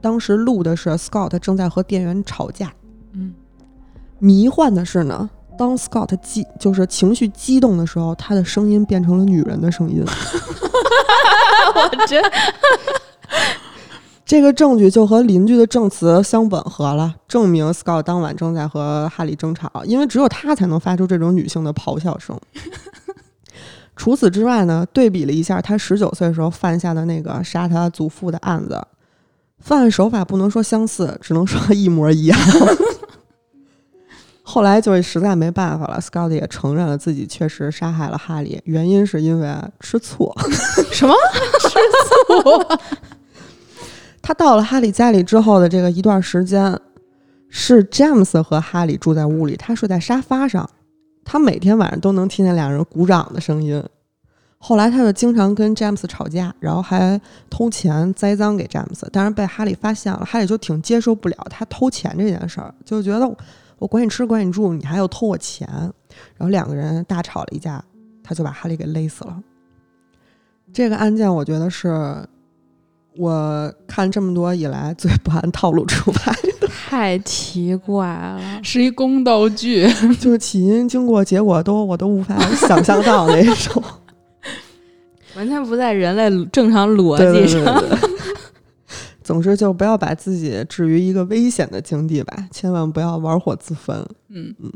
[0.00, 2.72] 当时录的是 Scott 正在和店员吵架。
[3.12, 3.32] 嗯，
[4.18, 10.04] 迷幻的是呢，当 Scott 激就是情绪激动的时候，他的声音变成了女人的声音。
[11.74, 12.22] 我真
[14.26, 22.38] 这个证据就和邻居的证词相吻合了，证明 Scott 当晚正在和哈利争吵，因为只有他才能发出这种女性的咆哮声。
[23.96, 28.82] 除此之外呢，对比了一下他十九岁时候犯下的那个杀他祖父的案子，
[29.58, 32.38] 犯案手法不能说相似，只能说一模一样。
[34.54, 40.32] 后来就实在没办法了，Scott 也承认了自己确实杀害了哈利，原因是因为吃醋。
[40.94, 41.12] 什么
[41.58, 41.70] 吃
[42.28, 42.78] 醋？
[44.22, 46.78] 他到了哈利家里之后的这个一段时间，
[47.48, 50.70] 是詹姆斯和哈利住在屋里，他睡在沙发上，
[51.24, 53.82] 他每天晚上都能听见两人鼓掌的声音。
[54.58, 63.28] 后来他就经常跟詹姆斯吵架，然后还偷钱栽赃给詹姆斯，但是被哈利发现了，哈利就挺接受不了他偷钱这件事儿，就觉得
[63.78, 65.68] 我管你吃管你住，你还要偷我钱，
[66.36, 67.84] 然后两个人大吵了一架，
[68.22, 69.42] 他就把哈利给勒死了。
[70.72, 72.26] 这个案件我觉得是
[73.16, 78.40] 我看这么多以来最不按套路出牌的， 太奇怪了。
[78.62, 79.86] 是一宫斗剧。
[80.18, 83.82] 就是起因、经过、结果都我都无法想象到那种。
[85.36, 87.80] 完全不在人类正常逻 对对辑上。
[87.80, 88.13] 对对对。
[89.24, 93.96] 总之，就不要把自己置于一个危险的境地吧，千万不要玩火自焚。
[94.28, 94.70] 嗯嗯，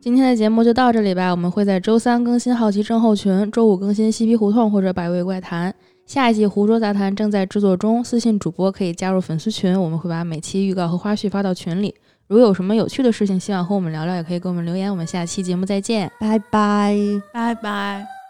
[0.00, 5.70] 今天的节目就到这里吧，我们会在周三更新《好奇症候群》，周五更新《嬉皮胡同》或者《百味怪谈》。
[6.06, 11.94] 下一季《胡说杂谈》正在制作中，私信主播可以加入粉丝群，我们会把每期预告和花絮发到群里。
[12.26, 14.90] 如果有什么有趣的事情，希望和我们聊聊，也可以给我们留言。
[14.90, 16.10] 我们下期节目再见。
[16.18, 16.96] 拜拜。
[17.32, 18.23] 拜拜。